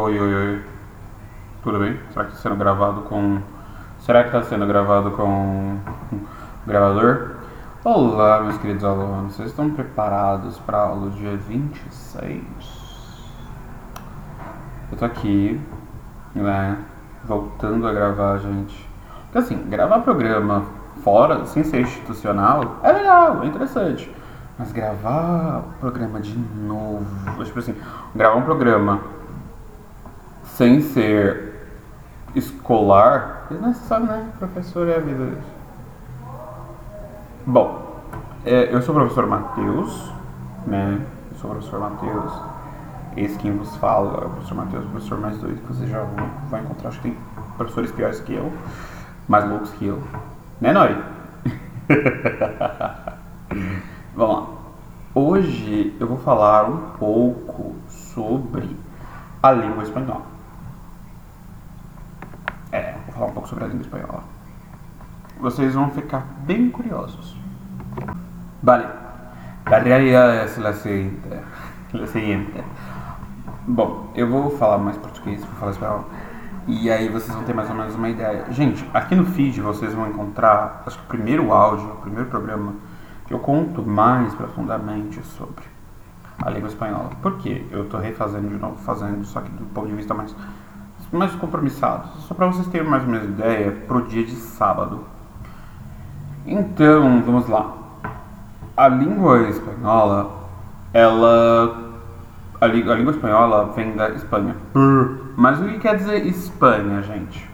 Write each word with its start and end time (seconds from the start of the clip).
Oi, 0.00 0.16
oi, 0.16 0.32
oi. 0.32 0.62
Tudo 1.60 1.80
bem? 1.80 1.98
Será 2.12 2.26
que 2.26 2.30
está 2.30 2.42
sendo 2.42 2.54
gravado 2.54 3.00
com. 3.00 3.40
Será 3.98 4.22
que 4.22 4.28
está 4.28 4.42
sendo 4.44 4.64
gravado 4.64 5.10
com 5.10 5.76
gravador? 6.64 7.32
Olá, 7.82 8.42
meus 8.42 8.56
queridos 8.58 8.84
alunos. 8.84 9.34
Vocês 9.34 9.48
estão 9.48 9.68
preparados 9.70 10.56
para 10.60 10.78
a 10.78 10.82
aula 10.82 11.10
dia 11.10 11.36
26? 11.36 12.44
Eu 14.92 14.98
tô 14.98 15.04
aqui, 15.04 15.60
né? 16.32 16.78
Voltando 17.24 17.84
a 17.88 17.92
gravar, 17.92 18.38
gente. 18.38 18.88
Porque 19.24 19.38
assim, 19.38 19.68
gravar 19.68 19.98
programa 20.02 20.62
fora, 21.02 21.44
sem 21.44 21.64
ser 21.64 21.80
institucional, 21.80 22.76
é 22.84 22.92
legal, 22.92 23.42
é 23.42 23.46
interessante. 23.46 24.14
Mas 24.56 24.70
gravar 24.70 25.64
programa 25.80 26.20
de 26.20 26.38
novo, 26.38 27.04
tipo 27.44 27.58
assim, 27.58 27.74
gravar 28.14 28.36
um 28.36 28.42
programa 28.42 29.17
sem 30.58 30.80
ser 30.80 31.54
escolar, 32.34 33.46
não 33.48 33.72
sabe, 33.72 34.08
né? 34.08 34.28
Professor 34.40 34.88
é 34.88 34.96
a 34.96 34.98
vida. 34.98 35.38
Bom, 37.46 38.02
é, 38.44 38.74
eu 38.74 38.82
sou 38.82 38.92
o 38.92 38.98
professor 38.98 39.28
Matheus, 39.28 40.12
né? 40.66 41.00
Eu 41.30 41.38
sou 41.38 41.50
o 41.50 41.52
professor 41.54 41.78
Matheus. 41.78 42.32
Esse 43.16 43.38
quem 43.38 43.56
vos 43.56 43.76
fala 43.76 44.20
é 44.20 44.26
o 44.26 44.30
professor 44.30 44.56
Matheus, 44.56 44.84
o 44.84 44.88
professor 44.88 45.20
mais 45.20 45.38
doido 45.38 45.60
que 45.60 45.72
vocês 45.72 45.88
já 45.88 46.02
vão 46.50 46.60
encontrar. 46.60 46.88
Acho 46.88 47.00
que 47.02 47.10
tem 47.10 47.18
professores 47.56 47.92
piores 47.92 48.20
que 48.20 48.34
eu, 48.34 48.52
mais 49.28 49.48
loucos 49.48 49.70
que 49.74 49.86
eu. 49.86 50.02
Né, 50.60 50.72
Nori? 50.72 51.00
Vamos 54.12 54.36
lá. 54.36 54.46
Hoje 55.14 55.96
eu 56.00 56.08
vou 56.08 56.18
falar 56.18 56.68
um 56.68 56.78
pouco 56.98 57.76
sobre 57.86 58.76
a 59.40 59.52
língua 59.52 59.84
espanhola. 59.84 60.37
Falar 63.18 63.30
um 63.30 63.34
pouco 63.34 63.48
sobre 63.48 63.64
a 63.64 63.66
língua 63.66 63.82
espanhola. 63.82 64.22
Vocês 65.40 65.74
vão 65.74 65.90
ficar 65.90 66.24
bem 66.46 66.70
curiosos. 66.70 67.36
Vale, 68.62 68.86
a 69.66 69.78
realidade 69.78 70.36
é 70.36 70.42
a 70.44 70.72
seguinte. 70.72 71.28
A 72.00 72.06
seguinte. 72.06 72.64
Bom, 73.66 74.12
eu 74.14 74.30
vou 74.30 74.56
falar 74.56 74.78
mais 74.78 74.96
português, 74.98 75.44
vou 75.44 75.52
falar 75.56 75.72
espanhol. 75.72 76.04
E 76.68 76.88
aí 76.92 77.08
vocês 77.08 77.34
vão 77.34 77.42
ter 77.42 77.52
mais 77.54 77.68
ou 77.68 77.74
menos 77.74 77.96
uma 77.96 78.08
ideia. 78.08 78.46
Gente, 78.52 78.88
aqui 78.94 79.16
no 79.16 79.26
feed 79.26 79.60
vocês 79.60 79.92
vão 79.92 80.06
encontrar, 80.06 80.84
acho 80.86 80.96
que 80.96 81.04
o 81.04 81.08
primeiro 81.08 81.52
áudio, 81.52 81.90
o 81.94 81.96
primeiro 81.96 82.30
programa, 82.30 82.74
que 83.26 83.34
eu 83.34 83.40
conto 83.40 83.82
mais 83.82 84.32
profundamente 84.34 85.20
sobre 85.24 85.64
a 86.40 86.50
língua 86.50 86.68
espanhola. 86.68 87.10
Por 87.20 87.36
quê? 87.38 87.66
Eu 87.72 87.82
estou 87.82 87.98
refazendo 87.98 88.48
de 88.48 88.58
novo, 88.58 88.76
fazendo, 88.76 89.24
só 89.24 89.40
que 89.40 89.50
do 89.50 89.64
ponto 89.74 89.88
de 89.88 89.94
vista 89.94 90.14
mais, 90.14 90.36
mais 91.12 91.34
compromissado. 91.34 92.08
Só 92.20 92.34
para 92.34 92.46
vocês 92.46 92.66
terem 92.68 92.88
mais 92.88 93.02
ou 93.02 93.08
menos 93.08 93.28
ideia, 93.28 93.70
pro 93.86 94.02
dia 94.06 94.24
de 94.24 94.34
sábado. 94.34 95.04
Então, 96.46 97.22
vamos 97.22 97.48
lá. 97.48 97.72
A 98.76 98.88
língua 98.88 99.48
espanhola, 99.48 100.30
ela 100.92 101.88
a, 102.60 102.66
língua, 102.66 102.94
a 102.94 102.96
língua 102.96 103.12
espanhola 103.12 103.72
vem 103.74 103.94
da 103.94 104.10
Espanha. 104.10 104.56
Mas 105.36 105.60
o 105.60 105.64
que 105.64 105.78
quer 105.78 105.96
dizer 105.96 106.26
Espanha, 106.26 107.02
gente? 107.02 107.48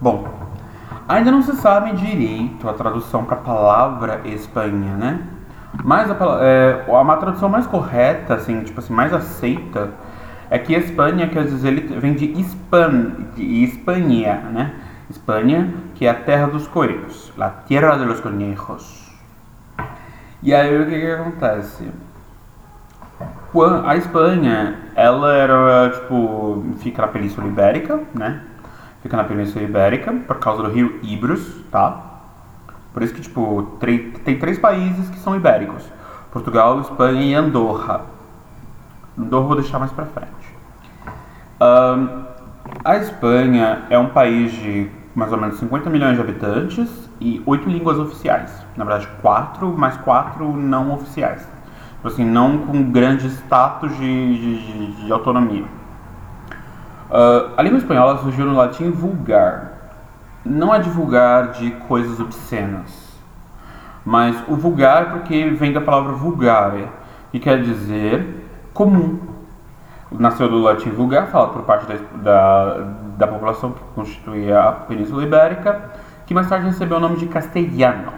Bom, 0.00 0.28
ainda 1.06 1.30
não 1.30 1.42
se 1.42 1.54
sabe 1.56 1.92
direito 1.92 2.68
a 2.68 2.72
tradução 2.72 3.24
para 3.24 3.36
a 3.36 3.40
palavra 3.40 4.20
Espanha, 4.24 4.96
né? 4.96 5.20
Mas 5.84 6.10
a, 6.10 6.16
é, 6.40 6.84
uma 6.88 7.16
tradução 7.18 7.48
mais 7.48 7.66
correta, 7.66 8.34
assim, 8.34 8.62
tipo 8.62 8.80
assim, 8.80 8.94
mais 8.94 9.12
aceita, 9.12 9.90
é 10.50 10.58
que 10.58 10.74
Espanha 10.74 11.28
quer 11.28 11.44
dizer, 11.44 11.80
vem 12.00 12.14
de, 12.14 12.26
Hispan, 12.38 13.12
de 13.36 13.64
Espanha, 13.64 14.34
né? 14.52 14.74
Espanha, 15.08 15.72
que 15.94 16.06
é 16.06 16.10
a 16.10 16.14
terra 16.14 16.48
dos 16.48 16.66
coelhos, 16.66 17.32
la 17.36 17.50
tierra 17.66 17.96
de 17.96 18.04
los 18.04 18.20
conejos. 18.20 19.10
E 20.42 20.52
aí 20.52 20.76
o 20.80 20.86
que, 20.86 21.00
que 21.00 21.10
acontece? 21.12 21.88
a 23.84 23.96
Espanha, 23.96 24.78
ela 24.94 25.32
era, 25.34 25.90
tipo, 25.90 26.64
fica 26.78 27.02
na 27.02 27.08
Península 27.08 27.46
Ibérica, 27.46 28.00
né? 28.14 28.42
Fica 29.02 29.16
na 29.16 29.24
Península 29.24 29.64
Ibérica, 29.64 30.12
por 30.26 30.38
causa 30.38 30.62
do 30.62 30.70
rio 30.70 30.98
Ibrus, 31.02 31.62
tá? 31.70 32.00
Por 32.92 33.02
isso 33.02 33.14
que, 33.14 33.20
tipo, 33.20 33.78
tem 34.24 34.38
três 34.38 34.58
países 34.58 35.08
que 35.10 35.18
são 35.18 35.36
ibéricos. 35.36 35.84
Portugal, 36.32 36.80
Espanha 36.80 37.22
e 37.22 37.34
Andorra. 37.34 38.02
Andorra 39.18 39.46
vou 39.46 39.56
deixar 39.56 39.78
mais 39.78 39.92
pra 39.92 40.06
frente. 40.06 40.39
Um, 41.60 42.24
a 42.82 42.96
Espanha 42.96 43.82
é 43.90 43.98
um 43.98 44.08
país 44.08 44.50
de 44.52 44.88
mais 45.14 45.30
ou 45.30 45.38
menos 45.38 45.58
50 45.58 45.90
milhões 45.90 46.14
de 46.14 46.22
habitantes 46.22 47.10
e 47.20 47.42
oito 47.44 47.68
línguas 47.68 47.98
oficiais. 47.98 48.64
Na 48.76 48.84
verdade, 48.84 49.06
quatro, 49.20 49.68
mais 49.76 49.96
quatro 49.98 50.56
não 50.56 50.92
oficiais. 50.94 51.46
Tipo 51.96 52.08
assim, 52.08 52.24
não 52.24 52.58
com 52.58 52.82
grande 52.90 53.26
status 53.26 53.94
de, 53.98 54.38
de, 54.38 55.04
de 55.04 55.12
autonomia. 55.12 55.64
Uh, 57.10 57.52
a 57.56 57.62
língua 57.62 57.78
espanhola 57.78 58.16
surgiu 58.18 58.46
no 58.46 58.56
latim 58.56 58.90
vulgar. 58.90 59.72
Não 60.42 60.74
é 60.74 60.78
de 60.78 60.88
vulgar 60.88 61.52
de 61.52 61.72
coisas 61.72 62.18
obscenas, 62.18 63.20
mas 64.02 64.34
o 64.48 64.56
vulgar 64.56 65.10
porque 65.10 65.50
vem 65.50 65.72
da 65.72 65.80
palavra 65.82 66.12
vulgare, 66.12 66.88
que 67.30 67.38
quer 67.38 67.60
dizer 67.60 68.46
comum. 68.72 69.29
Nasceu 70.12 70.48
do 70.48 70.60
latim 70.60 70.90
vulgar, 70.90 71.28
falado 71.28 71.52
por 71.52 71.62
parte 71.62 71.86
da, 71.86 71.96
da, 72.16 72.86
da 73.16 73.26
população 73.26 73.72
que 73.72 73.80
constituía 73.94 74.60
a 74.60 74.72
Península 74.72 75.22
Ibérica, 75.22 75.90
que 76.26 76.34
mais 76.34 76.48
tarde 76.48 76.66
recebeu 76.66 76.96
o 76.96 77.00
nome 77.00 77.16
de 77.16 77.26
castelhano. 77.26 78.12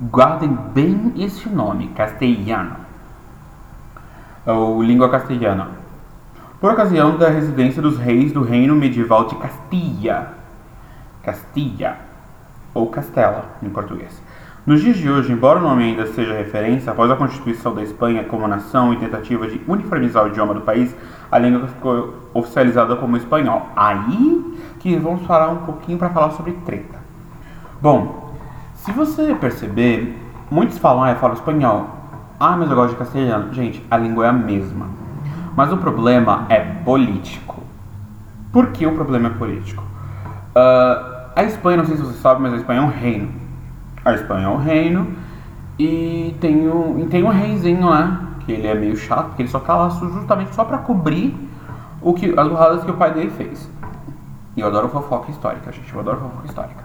Guardem 0.00 0.56
bem 0.72 1.12
esse 1.16 1.48
nome, 1.48 1.88
castelhano 1.88 2.76
ou 4.46 4.82
língua 4.82 5.08
castelhana, 5.10 5.68
por 6.60 6.72
ocasião 6.72 7.16
da 7.16 7.28
residência 7.28 7.80
dos 7.80 7.98
reis 7.98 8.32
do 8.32 8.42
reino 8.42 8.74
medieval 8.74 9.26
de 9.26 9.34
Castilha, 9.36 10.28
Castilha 11.22 11.96
ou 12.74 12.88
Castela 12.88 13.44
em 13.62 13.70
português. 13.70 14.22
Nos 14.66 14.82
dias 14.82 14.98
de 14.98 15.10
hoje, 15.10 15.32
embora 15.32 15.58
o 15.58 15.62
nome 15.62 15.84
ainda 15.84 16.06
seja 16.08 16.34
referência, 16.34 16.92
após 16.92 17.10
a 17.10 17.16
constituição 17.16 17.74
da 17.74 17.82
Espanha 17.82 18.24
como 18.24 18.46
nação 18.46 18.92
e 18.92 18.96
tentativa 18.98 19.46
de 19.46 19.58
uniformizar 19.66 20.24
o 20.24 20.28
idioma 20.28 20.52
do 20.52 20.60
país, 20.60 20.94
a 21.32 21.38
língua 21.38 21.66
ficou 21.66 22.14
oficializada 22.34 22.94
como 22.96 23.16
espanhol. 23.16 23.68
Aí 23.74 24.58
que 24.78 24.96
vamos 24.96 25.26
falar 25.26 25.48
um 25.48 25.64
pouquinho 25.64 25.96
para 25.96 26.10
falar 26.10 26.32
sobre 26.32 26.52
treta. 26.66 26.98
Bom, 27.80 28.34
se 28.74 28.92
você 28.92 29.34
perceber, 29.34 30.14
muitos 30.50 30.76
falam, 30.76 31.04
ah, 31.04 31.12
eu 31.12 31.16
falo 31.16 31.32
espanhol. 31.32 31.88
Ah, 32.38 32.54
mas 32.54 32.68
eu 32.68 32.76
gosto 32.76 32.90
de 32.90 32.96
castelhano. 32.96 33.54
Gente, 33.54 33.82
a 33.90 33.96
língua 33.96 34.26
é 34.26 34.28
a 34.28 34.32
mesma. 34.32 34.88
Mas 35.56 35.72
o 35.72 35.78
problema 35.78 36.44
é 36.50 36.60
político. 36.60 37.62
Por 38.52 38.72
que 38.72 38.86
o 38.86 38.92
problema 38.92 39.28
é 39.28 39.30
político? 39.30 39.82
Uh, 40.54 41.30
a 41.34 41.44
Espanha, 41.44 41.78
não 41.78 41.86
sei 41.86 41.96
se 41.96 42.02
você 42.02 42.18
sabe, 42.18 42.42
mas 42.42 42.52
a 42.52 42.56
Espanha 42.56 42.80
é 42.80 42.82
um 42.82 42.88
reino. 42.88 43.39
A 44.04 44.14
Espanha 44.14 44.46
é 44.46 44.48
um 44.48 44.56
reino 44.56 45.14
e 45.78 46.36
tem 46.40 46.68
um, 46.68 47.00
e 47.00 47.06
tem 47.06 47.22
um 47.22 47.28
reizinho 47.28 47.86
lá, 47.86 48.28
que 48.44 48.52
ele 48.52 48.66
é 48.66 48.74
meio 48.74 48.96
chato, 48.96 49.28
porque 49.28 49.42
ele 49.42 49.48
só 49.48 49.60
tá 49.60 49.76
lá 49.76 49.88
justamente 49.88 50.54
só 50.54 50.64
para 50.64 50.78
cobrir 50.78 51.34
o 52.02 52.12
que, 52.14 52.34
as 52.38 52.48
burradas 52.48 52.84
que 52.84 52.90
o 52.90 52.94
pai 52.94 53.12
dele 53.12 53.30
fez. 53.30 53.70
E 54.56 54.60
eu 54.60 54.66
adoro 54.66 54.88
fofoca 54.88 55.30
histórica, 55.30 55.70
gente. 55.72 55.92
Eu 55.92 56.00
adoro 56.00 56.18
fofoca 56.18 56.46
histórica. 56.46 56.84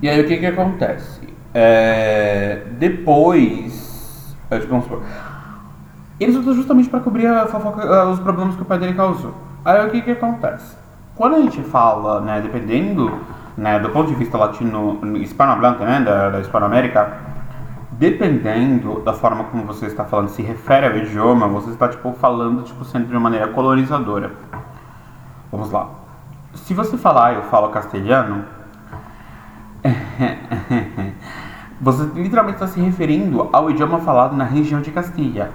E 0.00 0.08
aí 0.08 0.20
o 0.20 0.26
que 0.26 0.36
que 0.38 0.46
acontece? 0.46 1.28
É, 1.54 2.62
depois 2.78 3.82
é, 4.52 4.58
tipo, 4.58 4.70
vamos 4.70 4.84
supor. 4.84 5.02
Eles 6.20 6.36
usam 6.36 6.52
justamente 6.54 6.90
para 6.90 7.00
cobrir 7.00 7.26
fofoca, 7.48 8.04
os 8.10 8.20
problemas 8.20 8.54
que 8.54 8.60
o 8.60 8.64
pai 8.66 8.78
dele 8.78 8.92
causou. 8.92 9.34
Aí 9.64 9.86
o 9.86 9.90
que 9.90 10.02
que 10.02 10.10
acontece? 10.10 10.76
Quando 11.16 11.36
a 11.36 11.40
gente 11.40 11.62
fala, 11.62 12.20
né, 12.20 12.40
dependendo 12.42 13.10
né, 13.56 13.78
do 13.78 13.90
ponto 13.90 14.08
de 14.08 14.14
vista 14.14 14.38
latino, 14.38 15.00
hispanohablante, 15.16 15.82
né, 15.82 16.00
da, 16.00 16.30
da 16.30 16.40
Hispanoamérica, 16.40 17.18
dependendo 17.92 19.00
da 19.00 19.12
forma 19.12 19.44
como 19.44 19.64
você 19.64 19.86
está 19.86 20.04
falando, 20.04 20.28
se 20.28 20.42
refere 20.42 20.86
ao 20.86 20.96
idioma, 20.96 21.46
você 21.48 21.70
está 21.70 21.88
tipo 21.88 22.12
falando 22.14 22.62
tipo 22.62 22.84
sempre 22.84 23.08
de 23.08 23.14
uma 23.14 23.20
maneira 23.20 23.48
colonizadora. 23.48 24.32
Vamos 25.50 25.70
lá. 25.70 25.90
Se 26.54 26.74
você 26.74 26.96
falar, 26.96 27.34
eu 27.34 27.42
falo 27.42 27.68
castelhano, 27.68 28.44
Você 31.80 32.04
literalmente 32.14 32.62
está 32.62 32.68
se 32.68 32.80
referindo 32.80 33.48
ao 33.52 33.68
idioma 33.68 33.98
falado 33.98 34.36
na 34.36 34.44
região 34.44 34.80
de 34.80 34.92
Castilha, 34.92 35.50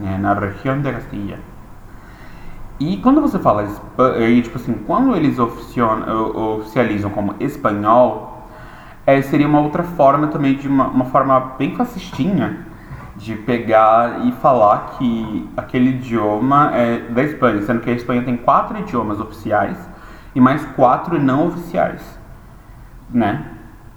né, 0.00 0.16
na 0.16 0.32
região 0.32 0.80
de 0.80 0.90
Castilha. 0.90 1.38
E 2.80 2.96
quando 2.96 3.20
você 3.20 3.38
fala, 3.38 3.66
tipo 4.42 4.56
assim, 4.56 4.74
quando 4.86 5.14
eles 5.14 5.38
oficializam 5.38 7.10
como 7.10 7.34
espanhol, 7.38 8.48
é, 9.06 9.20
seria 9.22 9.46
uma 9.46 9.60
outra 9.60 9.82
forma 9.82 10.26
também, 10.28 10.56
de 10.56 10.66
uma, 10.66 10.88
uma 10.88 11.04
forma 11.04 11.38
bem 11.58 11.76
fascistinha, 11.76 12.66
de 13.16 13.36
pegar 13.36 14.26
e 14.26 14.32
falar 14.32 14.96
que 14.98 15.48
aquele 15.56 15.90
idioma 15.90 16.72
é 16.74 16.98
da 17.10 17.22
Espanha, 17.22 17.62
sendo 17.62 17.80
que 17.80 17.90
a 17.90 17.92
Espanha 17.92 18.22
tem 18.22 18.36
quatro 18.36 18.78
idiomas 18.78 19.20
oficiais 19.20 19.78
e 20.34 20.40
mais 20.40 20.64
quatro 20.74 21.20
não 21.20 21.46
oficiais, 21.46 22.18
né? 23.08 23.44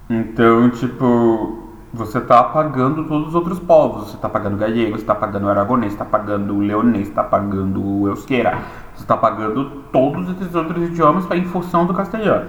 Então, 0.08 0.70
tipo, 0.70 1.67
você 1.92 2.20
tá 2.20 2.40
apagando 2.40 3.04
todos 3.04 3.28
os 3.28 3.34
outros 3.34 3.58
povos. 3.58 4.10
Você 4.10 4.16
tá 4.18 4.26
apagando 4.26 4.54
o 4.54 4.58
gallego, 4.58 4.98
você 4.98 5.04
tá 5.04 5.12
apagando 5.12 5.46
o 5.46 5.48
aragonês, 5.48 5.92
você 5.92 5.98
tá 5.98 6.04
apagando 6.04 6.54
o 6.54 6.60
leonês, 6.60 7.08
você 7.08 7.14
tá 7.14 7.22
apagando 7.22 7.82
o 7.82 8.08
euskera. 8.08 8.58
Você 8.94 9.06
tá 9.06 9.14
apagando 9.14 9.82
todos 9.92 10.28
esses 10.30 10.54
outros 10.54 10.82
idiomas 10.82 11.30
em 11.30 11.44
função 11.44 11.86
do 11.86 11.94
castelhano. 11.94 12.48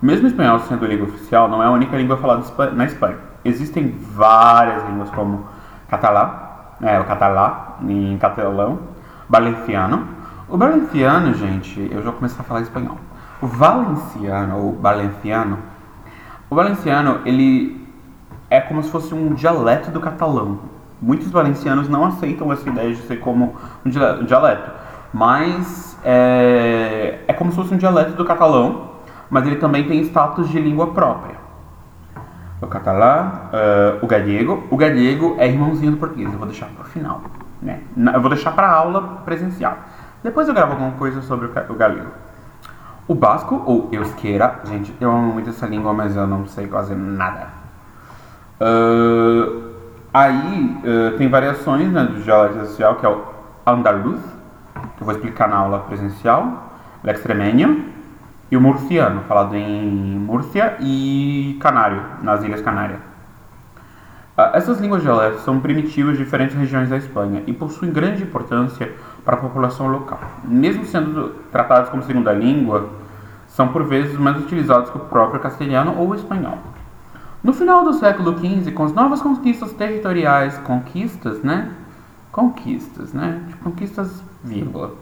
Mesmo 0.00 0.24
o 0.24 0.28
espanhol 0.28 0.58
sendo 0.60 0.86
língua 0.86 1.08
oficial, 1.08 1.48
não 1.48 1.62
é 1.62 1.66
a 1.66 1.70
única 1.70 1.96
língua 1.96 2.16
falada 2.16 2.42
na 2.72 2.86
Espanha. 2.86 3.18
Existem 3.44 3.90
várias 3.98 4.82
línguas 4.84 5.10
como 5.10 5.46
catalã, 5.88 6.30
é, 6.80 6.98
o 7.00 7.04
catalá 7.04 7.76
em 7.82 8.16
catalão, 8.18 8.78
valenciano. 9.28 10.06
O 10.48 10.56
valenciano, 10.56 11.34
gente, 11.34 11.88
eu 11.92 12.02
já 12.02 12.12
comecei 12.12 12.40
a 12.40 12.44
falar 12.44 12.62
espanhol. 12.62 12.96
O 13.42 13.46
valenciano 13.46 14.56
ou 14.58 14.78
valenciano, 14.80 15.58
o 16.50 16.54
valenciano 16.54 17.20
ele 17.24 17.80
é 18.50 18.60
como 18.60 18.82
se 18.82 18.90
fosse 18.90 19.14
um 19.14 19.32
dialeto 19.34 19.90
do 19.90 20.00
catalão. 20.00 20.58
Muitos 21.00 21.30
valencianos 21.30 21.88
não 21.88 22.04
aceitam 22.04 22.52
essa 22.52 22.68
ideia 22.68 22.90
de 22.90 23.00
ser 23.02 23.20
como 23.20 23.54
um 23.86 23.90
dialeto, 24.24 24.70
mas 25.14 25.96
é, 26.04 27.20
é 27.26 27.32
como 27.32 27.50
se 27.50 27.56
fosse 27.56 27.72
um 27.72 27.78
dialeto 27.78 28.12
do 28.12 28.24
catalão 28.24 28.90
mas 29.30 29.46
ele 29.46 29.56
também 29.56 29.86
tem 29.86 30.02
status 30.02 30.48
de 30.48 30.60
língua 30.60 30.88
própria. 30.88 31.36
O 32.60 32.66
catalã, 32.66 33.30
uh, 33.30 34.04
o 34.04 34.06
gallego. 34.06 34.64
O 34.70 34.76
gallego 34.76 35.36
é 35.38 35.48
irmãozinho 35.48 35.92
do 35.92 35.96
português, 35.96 36.30
eu 36.30 36.38
vou 36.38 36.48
deixar 36.48 36.66
para 36.66 36.82
o 36.82 36.88
final. 36.88 37.22
Né? 37.62 37.80
Eu 38.12 38.20
vou 38.20 38.28
deixar 38.28 38.50
para 38.52 38.68
aula 38.68 39.22
presencial. 39.24 39.78
Depois 40.22 40.48
eu 40.48 40.54
gravo 40.54 40.72
alguma 40.72 40.90
coisa 40.92 41.22
sobre 41.22 41.46
o 41.46 41.74
galego. 41.74 42.10
O 43.10 43.14
basco, 43.16 43.60
ou 43.66 43.88
euskera, 43.90 44.60
gente, 44.66 44.94
eu 45.00 45.10
amo 45.10 45.32
muito 45.32 45.50
essa 45.50 45.66
língua, 45.66 45.92
mas 45.92 46.14
eu 46.14 46.28
não 46.28 46.46
sei 46.46 46.68
quase 46.68 46.94
nada. 46.94 47.48
Uh, 48.60 49.72
aí 50.14 50.80
uh, 50.84 51.18
tem 51.18 51.28
variações 51.28 51.90
né, 51.90 52.04
do 52.04 52.22
dialeto 52.22 52.64
social, 52.66 52.94
que 52.94 53.04
é 53.04 53.08
o 53.08 53.24
andaluz, 53.66 54.20
que 54.96 55.02
eu 55.02 55.04
vou 55.06 55.12
explicar 55.12 55.48
na 55.48 55.56
aula 55.56 55.80
presencial, 55.80 56.70
o 57.02 57.10
extremeño, 57.10 57.84
e 58.48 58.56
o 58.56 58.60
murciano, 58.60 59.22
falado 59.22 59.56
em 59.56 59.90
Múrcia 59.90 60.76
e 60.78 61.58
canário, 61.60 62.00
nas 62.22 62.44
Ilhas 62.44 62.60
Canárias. 62.60 63.00
Ah, 64.38 64.52
essas 64.54 64.78
línguas 64.80 65.02
dialetos 65.02 65.42
são 65.42 65.58
primitivas 65.58 66.16
de 66.16 66.22
diferentes 66.22 66.56
regiões 66.56 66.88
da 66.88 66.96
Espanha 66.96 67.42
e 67.48 67.52
possuem 67.52 67.92
grande 67.92 68.22
importância 68.22 68.92
para 69.24 69.34
a 69.34 69.40
população 69.40 69.88
local. 69.88 70.20
Mesmo 70.44 70.84
sendo 70.84 71.30
tratadas 71.50 71.88
como 71.88 72.04
segunda 72.04 72.32
língua, 72.32 72.99
são 73.50 73.68
por 73.68 73.84
vezes 73.84 74.16
mais 74.16 74.38
utilizadas 74.38 74.90
que 74.90 74.96
o 74.96 75.00
próprio 75.00 75.40
castelhano 75.40 75.96
ou 75.98 76.14
espanhol. 76.14 76.58
No 77.42 77.52
final 77.52 77.84
do 77.84 77.92
século 77.94 78.38
XV, 78.38 78.70
com 78.72 78.84
as 78.84 78.92
novas 78.92 79.20
conquistas 79.20 79.72
territoriais, 79.72 80.56
conquistas, 80.58 81.42
né? 81.42 81.70
Conquistas, 82.30 83.12
né? 83.12 83.42
Conquistas, 83.62 84.22
vírgula, 84.44 84.94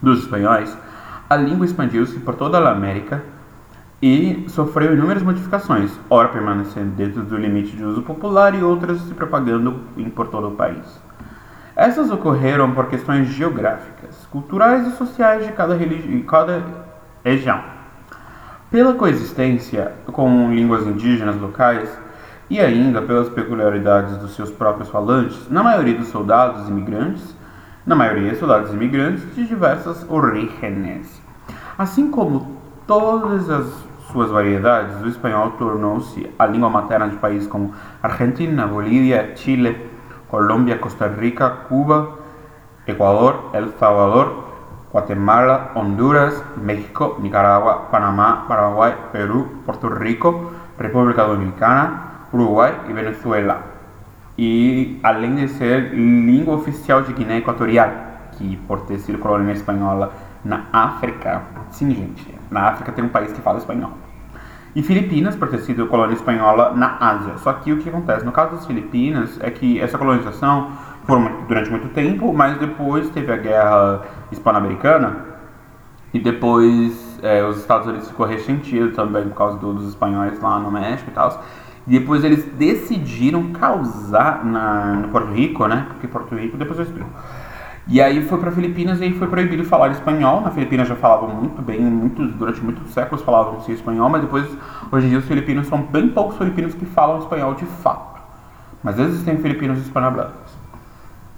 dos 0.00 0.20
espanhóis, 0.20 0.76
a 1.28 1.36
língua 1.36 1.66
expandiu-se 1.66 2.18
por 2.20 2.34
toda 2.34 2.58
a 2.58 2.72
América 2.72 3.22
e 4.00 4.44
sofreu 4.48 4.94
inúmeras 4.94 5.22
modificações, 5.22 5.90
ora 6.08 6.28
permanecendo 6.28 6.90
dentro 6.90 7.22
do 7.22 7.36
limite 7.36 7.76
de 7.76 7.84
uso 7.84 8.02
popular 8.02 8.54
e 8.54 8.62
outras 8.62 9.00
se 9.00 9.14
propagando 9.14 9.80
por 10.14 10.28
todo 10.28 10.48
o 10.48 10.52
país. 10.52 11.00
Essas 11.76 12.10
ocorreram 12.10 12.72
por 12.72 12.86
questões 12.86 13.28
geográficas, 13.28 14.26
culturais 14.30 14.86
e 14.86 14.96
sociais 14.96 15.44
de 15.44 15.52
cada, 15.52 15.76
cada 16.26 16.62
região. 17.24 17.60
Pela 18.70 18.94
coexistência 18.94 19.92
com 20.06 20.52
línguas 20.52 20.86
indígenas 20.86 21.40
locais 21.40 21.88
e 22.50 22.60
ainda 22.60 23.00
pelas 23.00 23.28
peculiaridades 23.28 24.16
dos 24.18 24.34
seus 24.34 24.50
próprios 24.50 24.88
falantes, 24.88 25.48
na 25.48 25.62
maioria 25.62 25.94
dos 25.94 26.08
soldados 26.08 26.68
imigrantes 26.68 27.34
na 27.86 27.94
maioria 27.94 28.34
soldados 28.34 28.72
imigrantes 28.72 29.22
de 29.34 29.46
diversas 29.46 30.06
origens. 30.08 31.20
Assim 31.76 32.10
como 32.10 32.56
todas 32.86 33.50
as 33.50 33.70
suas 34.10 34.30
variedades, 34.30 35.02
o 35.02 35.08
espanhol 35.08 35.50
tornou-se 35.52 36.30
a 36.38 36.46
língua 36.46 36.70
materna 36.70 37.08
de 37.08 37.16
países 37.16 37.46
como 37.46 37.74
Argentina, 38.02 38.66
Bolívia, 38.66 39.32
Chile, 39.36 39.90
Colômbia, 40.28 40.78
Costa 40.78 41.08
Rica, 41.08 41.50
Cuba, 41.68 42.18
Equador, 42.86 43.50
El 43.52 43.68
Salvador, 43.78 44.43
Guatemala, 44.94 45.72
Honduras, 45.74 46.40
México, 46.56 47.18
Nicaragua, 47.20 47.88
Panamá, 47.90 48.44
Paraguay, 48.46 48.94
Perú, 49.10 49.62
Puerto 49.66 49.88
Rico, 49.88 50.52
República 50.78 51.24
Dominicana, 51.24 52.28
Uruguay 52.32 52.72
y 52.88 52.92
Venezuela 52.92 53.74
e 54.38 55.00
além 55.02 55.34
de 55.34 55.48
ser 55.48 55.94
língua 55.94 56.54
oficial 56.54 57.02
de 57.02 57.12
Guiné 57.12 57.38
Equatorial, 57.38 57.90
que 58.36 58.56
por 58.68 58.82
ter 58.82 58.98
sido 58.98 59.18
colônia 59.18 59.52
espanhola 59.52 60.12
na 60.44 60.66
África, 60.72 61.42
sim 61.70 61.90
gente, 61.94 62.34
na 62.50 62.68
África 62.68 62.92
tem 62.92 63.04
um 63.04 63.08
país 63.08 63.32
que 63.32 63.40
fala 63.40 63.58
espanhol. 63.58 63.92
E 64.74 64.82
Filipinas, 64.82 65.36
por 65.36 65.48
ter 65.48 65.58
sido 65.58 65.86
colônia 65.86 66.14
espanhola 66.14 66.72
na 66.74 66.96
Ásia. 66.98 67.38
Só 67.38 67.52
que 67.52 67.72
o 67.72 67.78
que 67.78 67.88
acontece? 67.88 68.24
No 68.24 68.32
caso 68.32 68.56
das 68.56 68.66
Filipinas, 68.66 69.38
é 69.40 69.48
que 69.48 69.80
essa 69.80 69.96
colonização 69.96 70.72
foi 71.04 71.18
durante 71.46 71.70
muito 71.70 71.88
tempo, 71.88 72.32
mas 72.32 72.58
depois 72.58 73.08
teve 73.10 73.32
a 73.32 73.36
guerra 73.36 74.02
hispano-americana 74.32 75.34
e 76.12 76.18
depois 76.18 77.18
é, 77.22 77.44
os 77.44 77.58
Estados 77.58 77.86
Unidos 77.86 78.08
ficou 78.08 78.26
ressentido 78.26 78.92
também 78.92 79.24
por 79.24 79.34
causa 79.34 79.58
do, 79.58 79.74
dos 79.74 79.88
espanhóis 79.88 80.40
lá 80.40 80.58
no 80.58 80.70
México 80.70 81.10
e 81.10 81.12
tal. 81.12 81.42
E 81.86 81.98
depois 81.98 82.24
eles 82.24 82.44
decidiram 82.56 83.52
causar 83.52 84.44
na, 84.44 84.94
no 84.94 85.08
Porto 85.08 85.32
Rico, 85.32 85.66
né? 85.66 85.86
Porque 85.88 86.08
Porto 86.08 86.34
Rico, 86.34 86.56
depois 86.56 86.78
eu 86.78 86.84
explico. 86.84 87.10
E 87.86 88.00
aí 88.00 88.22
foi 88.22 88.38
para 88.38 88.50
Filipinas 88.50 89.00
e 89.00 89.04
aí 89.04 89.12
foi 89.12 89.28
proibido 89.28 89.64
falar 89.64 89.90
espanhol. 89.90 90.40
Na 90.40 90.50
Filipinas 90.50 90.88
já 90.88 90.96
falavam 90.96 91.28
muito 91.28 91.60
bem, 91.60 91.80
muitos, 91.80 92.32
durante 92.34 92.62
muitos 92.62 92.90
séculos 92.94 93.22
falavam 93.22 93.60
-se 93.60 93.72
espanhol, 93.72 94.08
mas 94.08 94.22
depois, 94.22 94.46
hoje 94.90 95.06
em 95.06 95.10
dia, 95.10 95.18
os 95.18 95.26
filipinos 95.26 95.66
são 95.66 95.82
bem 95.82 96.08
poucos 96.08 96.38
filipinos 96.38 96.74
que 96.74 96.86
falam 96.86 97.18
espanhol 97.18 97.54
de 97.54 97.66
fato. 97.66 98.22
Mas 98.82 98.98
existem 98.98 99.36
filipinos 99.36 99.78
hispanohablantes. 99.78 100.63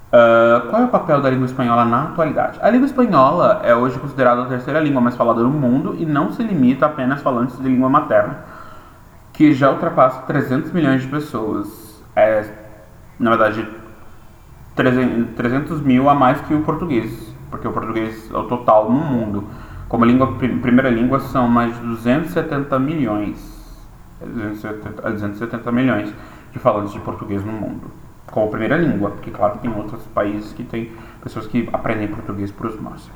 Uh, 0.07 0.69
qual 0.71 0.83
é 0.83 0.85
o 0.85 0.89
papel 0.89 1.21
da 1.21 1.29
língua 1.29 1.47
espanhola 1.47 1.85
na 1.85 2.05
atualidade? 2.05 2.59
A 2.63 2.71
língua 2.71 2.87
espanhola 2.87 3.61
é 3.65 3.75
hoje 3.75 3.99
considerada 3.99 4.43
a 4.43 4.47
terceira 4.47 4.81
língua 4.81 5.01
mais 5.01 5.17
falada 5.17 5.43
no 5.43 5.51
mundo 5.51 5.97
e 5.99 6.07
não 6.07 6.33
se 6.33 6.43
limita 6.43 6.87
apenas 6.87 7.19
a 7.19 7.23
falantes 7.23 7.57
de 7.57 7.65
língua 7.65 7.89
materna 7.89 8.39
que 9.37 9.53
já 9.53 9.71
ultrapassa 9.71 10.23
300 10.23 10.73
milhões 10.73 11.03
de 11.03 11.09
pessoas. 11.09 12.03
É, 12.17 12.51
na 13.19 13.31
verdade, 13.31 13.69
300 14.75 15.83
mil 15.83 16.09
a 16.09 16.15
mais 16.15 16.41
que 16.41 16.55
o 16.55 16.63
português, 16.63 17.35
porque 17.51 17.69
o 17.69 17.73
português 17.73 18.31
é 18.33 18.37
o 18.37 18.45
total 18.45 18.91
no 18.91 18.99
mundo. 18.99 19.45
Como 19.89 20.07
língua, 20.07 20.37
primeira 20.39 20.89
língua 20.89 21.21
são 21.21 21.47
mais 21.47 21.75
de 21.75 21.81
270 21.87 22.79
milhões. 22.79 23.57
270, 24.21 25.03
270 25.03 25.73
milhões 25.73 26.15
de 26.51 26.59
falantes 26.59 26.95
de 26.95 27.01
português 27.01 27.45
no 27.45 27.53
mundo. 27.53 27.91
Como 28.31 28.51
primeira 28.51 28.77
língua, 28.77 29.11
porque 29.11 29.31
claro 29.31 29.59
tem 29.59 29.73
outros 29.75 30.03
países 30.09 30.53
que 30.53 30.65
tem 30.65 30.93
pessoas 31.23 31.47
que 31.47 31.69
aprendem 31.73 32.09
português 32.09 32.51
por 32.51 32.67
osmose. 32.67 33.11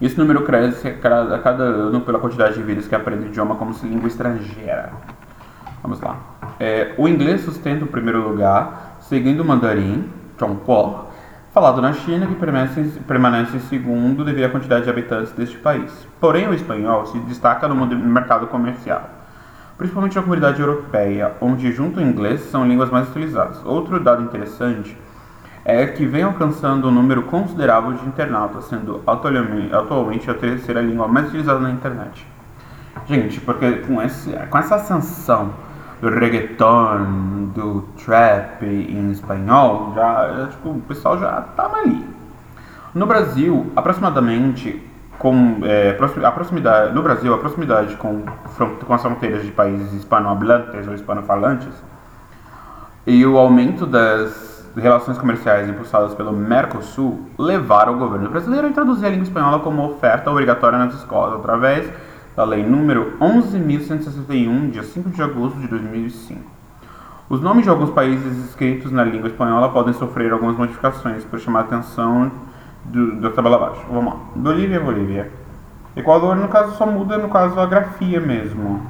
Esse 0.00 0.16
número 0.16 0.44
cresce 0.44 0.88
a 0.88 1.38
cada, 1.38 1.62
ano 1.64 2.00
pela 2.00 2.18
quantidade 2.18 2.54
de 2.54 2.62
vidas 2.62 2.88
que 2.88 2.94
aprendem 2.94 3.26
o 3.26 3.28
idioma 3.28 3.56
como 3.56 3.74
língua 3.82 4.08
estrangeira. 4.08 4.92
Vamos 5.82 6.00
lá. 6.00 6.16
É, 6.58 6.94
o 6.96 7.06
inglês 7.06 7.42
sustenta 7.42 7.84
o 7.84 7.88
primeiro 7.88 8.26
lugar, 8.26 8.96
seguindo 9.00 9.40
o 9.40 9.44
mandarim, 9.44 10.08
Zhongguo, 10.38 11.06
falado 11.52 11.82
na 11.82 11.92
China, 11.92 12.26
que 12.26 12.34
permanece, 12.34 12.82
permanece 13.06 13.56
em 13.58 13.60
segundo 13.60 14.24
devido 14.24 14.44
à 14.44 14.48
quantidade 14.48 14.84
de 14.84 14.90
habitantes 14.90 15.32
deste 15.32 15.58
país. 15.58 16.06
Porém, 16.18 16.48
o 16.48 16.54
espanhol 16.54 17.04
se 17.04 17.18
destaca 17.20 17.68
no 17.68 17.86
mercado 17.86 18.46
comercial, 18.46 19.08
principalmente 19.80 20.14
na 20.14 20.20
comunidade 20.20 20.60
europeia, 20.60 21.32
onde, 21.40 21.72
junto 21.72 21.98
ao 21.98 22.04
inglês, 22.04 22.42
são 22.50 22.68
línguas 22.68 22.90
mais 22.90 23.08
utilizadas. 23.08 23.64
Outro 23.64 23.98
dado 23.98 24.22
interessante 24.22 24.94
é 25.64 25.86
que 25.86 26.04
vem 26.04 26.22
alcançando 26.22 26.86
um 26.88 26.90
número 26.90 27.22
considerável 27.22 27.94
de 27.94 28.06
internautas, 28.06 28.64
sendo 28.64 29.00
atualmente 29.72 30.30
a 30.30 30.34
terceira 30.34 30.82
língua 30.82 31.08
mais 31.08 31.28
utilizada 31.28 31.60
na 31.60 31.70
internet. 31.70 32.26
Gente, 33.06 33.40
porque 33.40 33.72
com, 33.78 34.02
esse, 34.02 34.30
com 34.50 34.58
essa 34.58 34.74
ascensão 34.74 35.50
do 36.02 36.10
reggaeton, 36.10 37.50
do 37.54 37.88
trap 38.04 38.62
em 38.66 39.10
espanhol, 39.10 39.94
já, 39.94 40.48
tipo, 40.50 40.72
o 40.72 40.80
pessoal 40.82 41.18
já 41.18 41.46
estava 41.48 41.78
ali. 41.78 42.04
No 42.94 43.06
Brasil, 43.06 43.72
aproximadamente 43.74 44.89
com 45.20 45.60
é, 45.64 45.90
a 46.24 46.32
proximidade 46.32 46.94
no 46.94 47.02
Brasil 47.02 47.34
a 47.34 47.36
proximidade 47.36 47.94
com, 47.96 48.22
com 48.86 48.94
as 48.94 49.02
fronteiras 49.02 49.44
de 49.44 49.52
países 49.52 49.92
hispanohablantes 49.92 50.88
ou 50.88 50.94
hispanofalantes 50.94 51.68
e 53.06 53.26
o 53.26 53.36
aumento 53.36 53.84
das 53.84 54.66
relações 54.74 55.18
comerciais 55.18 55.68
impulsadas 55.68 56.14
pelo 56.14 56.32
Mercosul 56.32 57.28
levaram 57.38 57.96
o 57.96 57.98
governo 57.98 58.30
brasileiro 58.30 58.66
a 58.66 58.70
introduzir 58.70 59.06
a 59.06 59.10
língua 59.10 59.24
espanhola 59.24 59.58
como 59.58 59.84
oferta 59.90 60.30
obrigatória 60.30 60.78
nas 60.78 60.94
escolas, 60.94 61.38
através 61.38 61.92
da 62.34 62.44
Lei 62.44 62.64
número 62.64 63.18
11.161, 63.20 64.70
dia 64.70 64.82
5 64.82 65.10
de 65.10 65.22
agosto 65.22 65.58
de 65.58 65.68
2005. 65.68 66.40
Os 67.28 67.42
nomes 67.42 67.64
de 67.64 67.70
alguns 67.70 67.90
países 67.90 68.38
escritos 68.46 68.90
na 68.90 69.04
língua 69.04 69.28
espanhola 69.28 69.68
podem 69.68 69.92
sofrer 69.92 70.32
algumas 70.32 70.56
modificações 70.56 71.24
por 71.24 71.38
chamar 71.38 71.60
a 71.60 71.62
atenção 71.64 72.32
do, 72.84 73.20
da 73.20 73.30
tabela 73.30 73.56
abaixo. 73.56 73.82
Vamos 73.90 74.12
lá. 74.12 74.20
Bolívia, 74.36 74.80
Bolívia. 74.80 75.30
Equador, 75.96 76.36
no 76.36 76.48
caso, 76.48 76.76
só 76.76 76.86
muda, 76.86 77.18
no 77.18 77.28
caso, 77.28 77.58
a 77.58 77.66
grafia 77.66 78.20
mesmo. 78.20 78.80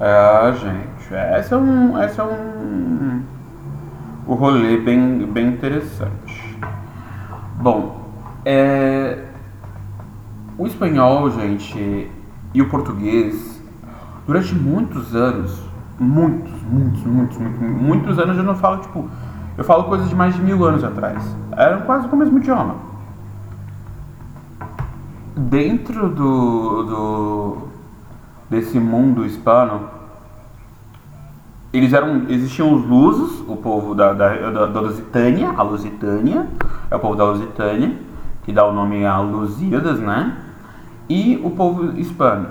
É, 0.00 0.52
gente, 0.52 1.14
essa 1.14 1.54
é 1.54 1.58
um, 1.58 1.98
essa 1.98 2.22
é 2.22 2.24
um, 2.24 3.22
um 4.28 4.34
rolê 4.34 4.76
bem, 4.76 5.26
bem 5.26 5.48
interessante. 5.48 6.58
Bom, 7.56 8.08
é, 8.44 9.24
o 10.56 10.66
espanhol, 10.66 11.30
gente, 11.30 12.10
e 12.54 12.62
o 12.62 12.68
português, 12.68 13.62
durante 14.26 14.54
muitos 14.54 15.14
anos, 15.14 15.60
muitos, 15.98 16.62
muitos, 16.62 17.02
muitos, 17.04 17.38
muitos, 17.38 17.60
muitos 17.60 18.18
anos 18.18 18.36
eu 18.36 18.44
não 18.44 18.54
falo, 18.54 18.78
tipo, 18.82 19.08
eu 19.58 19.64
falo 19.64 19.84
coisas 19.84 20.08
de 20.08 20.14
mais 20.14 20.34
de 20.34 20.40
mil 20.40 20.64
anos 20.64 20.82
atrás. 20.82 21.22
Eram 21.52 21.82
quase 21.82 22.08
com 22.08 22.16
o 22.16 22.18
mesmo 22.18 22.38
idioma. 22.38 22.76
Dentro 25.36 26.08
do, 26.08 26.82
do 26.84 27.58
desse 28.48 28.80
mundo 28.80 29.26
hispano, 29.26 29.82
eles 31.72 31.92
eram, 31.92 32.24
existiam 32.30 32.72
os 32.72 32.86
lusos, 32.86 33.40
o 33.46 33.56
povo 33.56 33.94
da, 33.94 34.14
da, 34.14 34.50
da, 34.50 34.66
da 34.66 34.80
Lusitânia, 34.80 35.50
a 35.50 35.62
Lusitânia, 35.62 36.48
é 36.90 36.96
o 36.96 36.98
povo 36.98 37.14
da 37.14 37.24
Lusitânia, 37.24 37.94
que 38.44 38.52
dá 38.52 38.66
o 38.66 38.72
nome 38.72 39.04
a 39.04 39.18
Lusíadas, 39.18 40.00
né? 40.00 40.44
e 41.08 41.40
o 41.42 41.50
povo 41.50 41.98
hispano. 41.98 42.48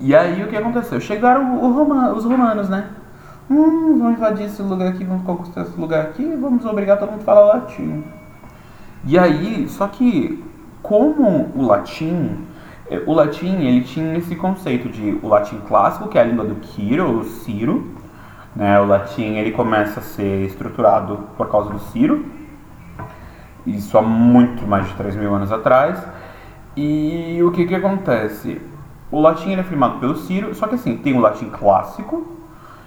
E 0.00 0.14
aí 0.14 0.42
o 0.42 0.48
que 0.48 0.56
aconteceu? 0.56 1.00
Chegaram 1.00 1.58
Roma, 1.72 2.12
os 2.12 2.24
romanos, 2.24 2.68
né? 2.68 2.86
Hum, 3.50 3.98
vamos 3.98 4.16
invadir 4.16 4.46
esse 4.46 4.62
lugar 4.62 4.90
aqui, 4.90 5.02
vamos 5.02 5.24
conquistar 5.24 5.62
esse 5.62 5.76
lugar 5.76 6.02
aqui, 6.02 6.24
vamos 6.40 6.64
obrigar 6.64 7.00
todo 7.00 7.10
mundo 7.10 7.22
a 7.22 7.24
falar 7.24 7.54
latim. 7.54 8.04
E 9.04 9.18
aí, 9.18 9.68
só 9.68 9.88
que 9.88 10.40
como 10.80 11.50
o 11.56 11.66
latim, 11.66 12.46
é, 12.88 13.02
o 13.04 13.12
latim 13.12 13.56
ele 13.56 13.80
tinha 13.80 14.16
esse 14.16 14.36
conceito 14.36 14.88
de 14.88 15.18
o 15.20 15.26
latim 15.26 15.58
clássico, 15.66 16.08
que 16.08 16.16
é 16.16 16.20
a 16.20 16.24
língua 16.24 16.44
do 16.44 16.54
Quiro, 16.60 17.16
ou 17.16 17.24
Ciro, 17.24 17.92
né? 18.54 18.80
O 18.80 18.86
latim 18.86 19.34
ele 19.34 19.50
começa 19.50 19.98
a 19.98 20.02
ser 20.02 20.46
estruturado 20.46 21.18
por 21.36 21.50
causa 21.50 21.70
do 21.70 21.80
Ciro, 21.80 22.24
isso 23.66 23.98
há 23.98 24.02
muito 24.02 24.64
mais 24.64 24.86
de 24.86 24.94
3 24.94 25.16
mil 25.16 25.34
anos 25.34 25.50
atrás. 25.50 26.00
E 26.76 27.40
o 27.42 27.50
que 27.50 27.66
que 27.66 27.74
acontece? 27.74 28.60
O 29.10 29.20
latim 29.20 29.54
é 29.54 29.62
firmado 29.64 29.98
pelo 29.98 30.14
Ciro, 30.14 30.54
só 30.54 30.68
que 30.68 30.76
assim, 30.76 30.96
tem 30.98 31.18
o 31.18 31.20
latim 31.20 31.50
clássico, 31.50 32.39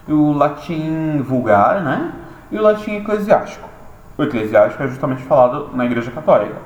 o 0.07 0.33
latim 0.33 1.21
vulgar, 1.21 1.81
né? 1.81 2.11
E 2.51 2.57
o 2.57 2.61
latim 2.61 2.95
eclesiástico. 2.97 3.67
O 4.17 4.23
eclesiástico 4.23 4.83
é 4.83 4.87
justamente 4.87 5.23
falado 5.23 5.69
na 5.73 5.85
Igreja 5.85 6.11
Católica. 6.11 6.57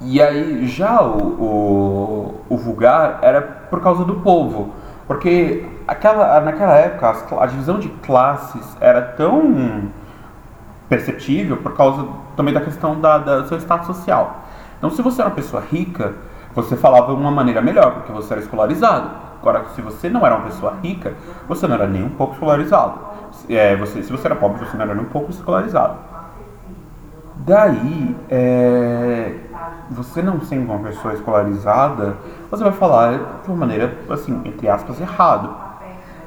E 0.00 0.20
aí, 0.20 0.66
já 0.66 1.02
o, 1.02 1.18
o, 1.18 2.54
o 2.54 2.56
vulgar 2.56 3.18
era 3.22 3.40
por 3.40 3.80
causa 3.80 4.04
do 4.04 4.16
povo. 4.16 4.74
Porque 5.06 5.64
aquela, 5.86 6.40
naquela 6.40 6.76
época 6.76 7.14
a 7.40 7.46
divisão 7.46 7.78
de 7.78 7.88
classes 7.88 8.76
era 8.80 9.00
tão 9.00 9.90
perceptível 10.88 11.56
por 11.58 11.74
causa 11.76 12.06
também 12.36 12.52
da 12.52 12.60
questão 12.60 13.00
da, 13.00 13.18
da 13.18 13.38
do 13.40 13.48
seu 13.48 13.58
status 13.58 13.86
social. 13.86 14.44
Então, 14.78 14.90
se 14.90 15.00
você 15.02 15.20
era 15.20 15.30
uma 15.30 15.36
pessoa 15.36 15.62
rica, 15.62 16.14
você 16.54 16.76
falava 16.76 17.14
de 17.14 17.20
uma 17.20 17.30
maneira 17.30 17.60
melhor, 17.62 17.94
porque 17.94 18.12
você 18.12 18.34
era 18.34 18.42
escolarizado. 18.42 19.25
Agora, 19.46 19.64
se 19.76 19.80
você 19.80 20.08
não 20.08 20.26
era 20.26 20.34
uma 20.34 20.46
pessoa 20.46 20.74
rica, 20.82 21.14
você 21.46 21.68
não 21.68 21.76
era 21.76 21.86
nem 21.86 22.02
um 22.02 22.08
pouco 22.08 22.32
escolarizado. 22.32 22.98
É, 23.48 23.76
você, 23.76 24.02
se 24.02 24.10
você 24.10 24.26
era 24.26 24.34
pobre, 24.34 24.58
você 24.58 24.76
não 24.76 24.84
era 24.84 24.92
nem 24.92 25.04
um 25.04 25.08
pouco 25.08 25.30
escolarizado. 25.30 25.98
Daí, 27.36 28.16
é, 28.28 29.36
você 29.88 30.20
não 30.20 30.40
sendo 30.40 30.64
uma 30.64 30.80
pessoa 30.80 31.14
escolarizada, 31.14 32.16
você 32.50 32.64
vai 32.64 32.72
falar 32.72 33.40
de 33.44 33.48
uma 33.48 33.56
maneira, 33.56 33.96
assim, 34.10 34.42
entre 34.44 34.68
aspas, 34.68 35.00
errado. 35.00 35.54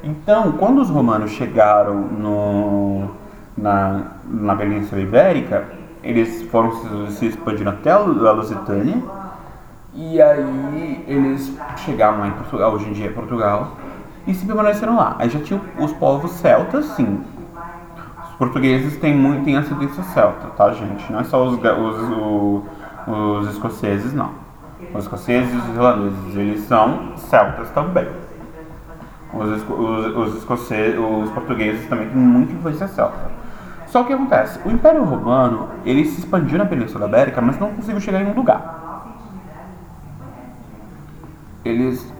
Então, 0.02 0.52
quando 0.52 0.80
os 0.80 0.88
romanos 0.88 1.32
chegaram 1.32 1.96
no, 1.96 3.10
na, 3.54 4.00
na 4.24 4.56
Península 4.56 4.98
Ibérica, 4.98 5.66
eles 6.02 6.40
foram 6.44 6.72
se 7.10 7.26
expandindo 7.26 7.68
até 7.68 7.90
a 7.90 7.98
Lusitânia. 7.98 9.19
E 9.94 10.22
aí 10.22 11.04
eles 11.08 11.52
chegaram 11.78 12.20
lá 12.20 12.28
em 12.28 12.32
Portugal, 12.32 12.72
hoje 12.72 12.88
em 12.88 12.92
dia 12.92 13.06
é 13.06 13.10
Portugal, 13.10 13.72
e 14.26 14.32
se 14.32 14.46
permaneceram 14.46 14.96
lá. 14.96 15.16
Aí 15.18 15.28
já 15.28 15.40
tinha 15.40 15.60
os 15.78 15.92
povos 15.94 16.30
celtas, 16.32 16.84
sim. 16.96 17.24
Os 18.22 18.36
portugueses 18.36 18.96
têm 18.98 19.14
muito 19.14 19.48
em 19.48 19.56
ascendência 19.56 20.02
celta, 20.04 20.46
tá, 20.56 20.72
gente? 20.72 21.10
Não 21.12 21.20
é 21.20 21.24
só 21.24 21.44
os, 21.44 21.58
os, 21.58 22.62
os, 23.06 23.46
os 23.46 23.54
escoceses, 23.54 24.14
não. 24.14 24.30
Os 24.94 25.04
escoceses 25.04 25.52
e 25.52 25.56
os 25.56 25.68
irlandeses, 25.68 26.36
eles 26.36 26.60
são 26.60 27.16
celtas 27.16 27.68
também. 27.70 28.08
Os, 29.34 29.62
os, 29.62 30.16
os, 30.16 30.36
escoceses, 30.36 30.98
os 30.98 31.30
portugueses 31.30 31.88
também 31.88 32.08
têm 32.08 32.16
muita 32.16 32.52
influência 32.52 32.86
celta. 32.88 33.30
Só 33.88 34.04
que 34.04 34.12
acontece? 34.12 34.60
O 34.64 34.70
Império 34.70 35.02
Romano, 35.02 35.68
ele 35.84 36.04
se 36.04 36.20
expandiu 36.20 36.58
na 36.58 36.64
Península 36.64 37.08
Ibérica, 37.08 37.40
mas 37.40 37.58
não 37.58 37.72
conseguiu 37.72 38.00
chegar 38.00 38.22
em 38.22 38.26
um 38.26 38.34
lugar. 38.34 38.89
Eles... 41.64 42.12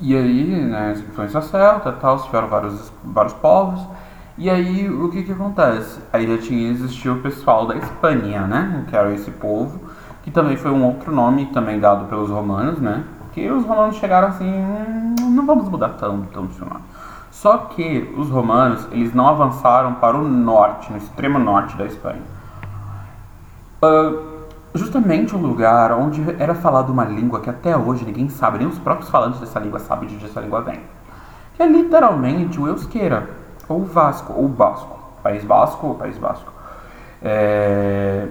E 0.00 0.16
aí, 0.16 0.44
né, 0.44 0.92
influência 0.92 1.40
celta 1.40 1.92
tal, 1.92 2.18
tiveram 2.20 2.48
vários, 2.48 2.92
vários 3.04 3.32
povos. 3.34 3.80
E 4.36 4.50
aí, 4.50 4.90
o 4.90 5.08
que 5.10 5.22
que 5.22 5.32
acontece? 5.32 6.00
Aí 6.12 6.26
já 6.26 6.42
tinha 6.42 6.70
existido 6.70 7.14
o 7.14 7.20
pessoal 7.20 7.66
da 7.66 7.76
Espanha, 7.76 8.46
né, 8.46 8.84
que 8.88 8.96
era 8.96 9.12
esse 9.14 9.30
povo, 9.30 9.80
que 10.22 10.30
também 10.30 10.56
foi 10.56 10.70
um 10.70 10.84
outro 10.84 11.12
nome 11.12 11.46
também 11.46 11.78
dado 11.78 12.06
pelos 12.06 12.30
romanos, 12.30 12.80
né, 12.80 13.04
que 13.32 13.48
os 13.48 13.64
romanos 13.64 13.96
chegaram 13.96 14.28
assim, 14.28 14.50
hum, 14.50 15.14
não 15.30 15.46
vamos 15.46 15.68
mudar 15.68 15.90
tanto, 15.90 16.26
tanto 16.32 16.64
nome. 16.64 16.82
Só 17.30 17.58
que 17.58 18.12
os 18.16 18.28
romanos 18.28 18.86
eles 18.90 19.14
não 19.14 19.28
avançaram 19.28 19.94
para 19.94 20.16
o 20.16 20.26
norte, 20.26 20.90
no 20.90 20.98
extremo 20.98 21.38
norte 21.38 21.76
da 21.76 21.86
Espanha. 21.86 22.22
Uh, 23.82 24.31
justamente 24.74 25.34
o 25.34 25.38
lugar 25.38 25.92
onde 25.92 26.24
era 26.38 26.54
falada 26.54 26.90
uma 26.90 27.04
língua 27.04 27.40
que 27.40 27.50
até 27.50 27.76
hoje 27.76 28.04
ninguém 28.04 28.28
sabe, 28.28 28.58
nem 28.58 28.66
os 28.66 28.78
próprios 28.78 29.10
falantes 29.10 29.40
dessa 29.40 29.58
língua 29.58 29.78
sabem 29.78 30.08
de 30.08 30.16
onde 30.16 30.26
essa 30.26 30.40
língua 30.40 30.62
vem. 30.62 30.80
Que 31.54 31.62
é 31.62 31.66
literalmente 31.66 32.60
o 32.60 32.66
euskera, 32.66 33.28
ou 33.68 33.84
Vasco, 33.84 34.32
ou 34.32 34.48
Basco. 34.48 34.98
País 35.22 35.44
Basco 35.44 35.86
ou 35.86 35.94
País 35.94 36.18
Basco. 36.18 36.52
É... 37.22 38.28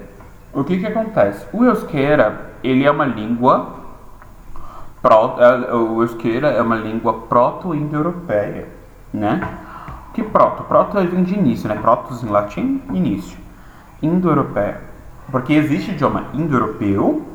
O 0.53 0.63
que 0.63 0.77
que 0.77 0.87
acontece? 0.87 1.45
O 1.53 1.63
euskera, 1.63 2.51
ele 2.63 2.85
é 2.85 2.91
uma 2.91 3.05
língua... 3.05 3.79
É, 5.03 5.73
o 5.73 6.01
euskera 6.01 6.49
é 6.49 6.61
uma 6.61 6.75
língua 6.75 7.13
proto-indo-europeia 7.27 8.81
né? 9.13 9.41
Que 10.13 10.23
proto? 10.23 10.63
Proto 10.63 10.97
vem 11.07 11.23
de 11.23 11.33
início, 11.33 11.67
né? 11.69 11.75
Protos 11.75 12.23
em 12.23 12.27
latim, 12.27 12.81
início. 12.93 13.37
Indo-europeia. 14.01 14.81
Porque 15.31 15.53
existe 15.53 15.91
o 15.91 15.93
idioma 15.93 16.25
indo-europeu 16.33 17.25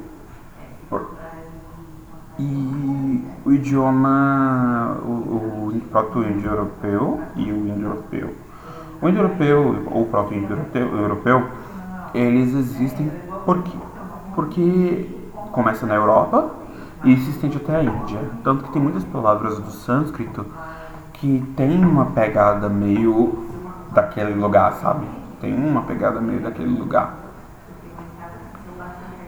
e 2.38 3.24
o 3.44 3.52
idioma, 3.52 4.98
o, 5.02 5.72
o 5.74 5.80
proto-indo-europeu 5.90 7.20
e 7.34 7.50
o 7.50 7.66
indo-europeu. 7.66 8.34
O 9.00 9.08
indo-europeu 9.08 9.84
ou 9.90 10.02
o 10.02 10.06
proto-indo-europeu, 10.06 11.48
eles 12.14 12.54
existem 12.54 13.10
por 13.44 13.62
quê? 13.62 13.78
Porque 14.34 15.08
começa 15.52 15.86
na 15.86 15.94
Europa 15.94 16.50
e 17.04 17.16
se 17.16 17.30
estende 17.30 17.56
até 17.56 17.76
a 17.76 17.82
Índia. 17.82 18.20
Tanto 18.44 18.64
que 18.64 18.72
tem 18.72 18.82
muitas 18.82 19.04
palavras 19.04 19.58
do 19.58 19.70
sânscrito 19.70 20.44
que 21.14 21.42
tem 21.56 21.82
uma 21.82 22.06
pegada 22.06 22.68
meio 22.68 23.46
daquele 23.92 24.34
lugar, 24.34 24.72
sabe? 24.74 25.06
Tem 25.40 25.54
uma 25.54 25.82
pegada 25.82 26.20
meio 26.20 26.40
daquele 26.40 26.78
lugar. 26.78 27.25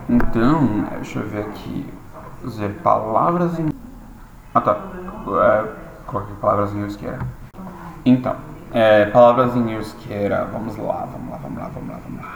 Então, 0.09 0.87
deixa 0.95 1.19
eu 1.19 1.29
ver 1.29 1.43
aqui. 1.43 1.87
Dizer 2.43 2.71
palavras 2.83 3.59
em. 3.59 3.69
Ah 4.55 4.61
tá. 4.61 4.79
É, 5.45 5.69
coloquei 6.07 6.35
palavras 6.37 6.73
em 6.73 6.81
euskera. 6.81 7.19
Então, 8.05 8.37
é, 8.73 9.07
palavras 9.07 9.55
em 9.55 9.71
euskera. 9.73 10.49
Vamos 10.53 10.77
lá, 10.79 11.07
vamos 11.13 11.31
lá, 11.31 11.37
vamos 11.37 11.59
lá, 11.59 11.69
vamos 11.69 11.89
lá, 11.91 12.01
vamos 12.03 12.23
lá. 12.23 12.35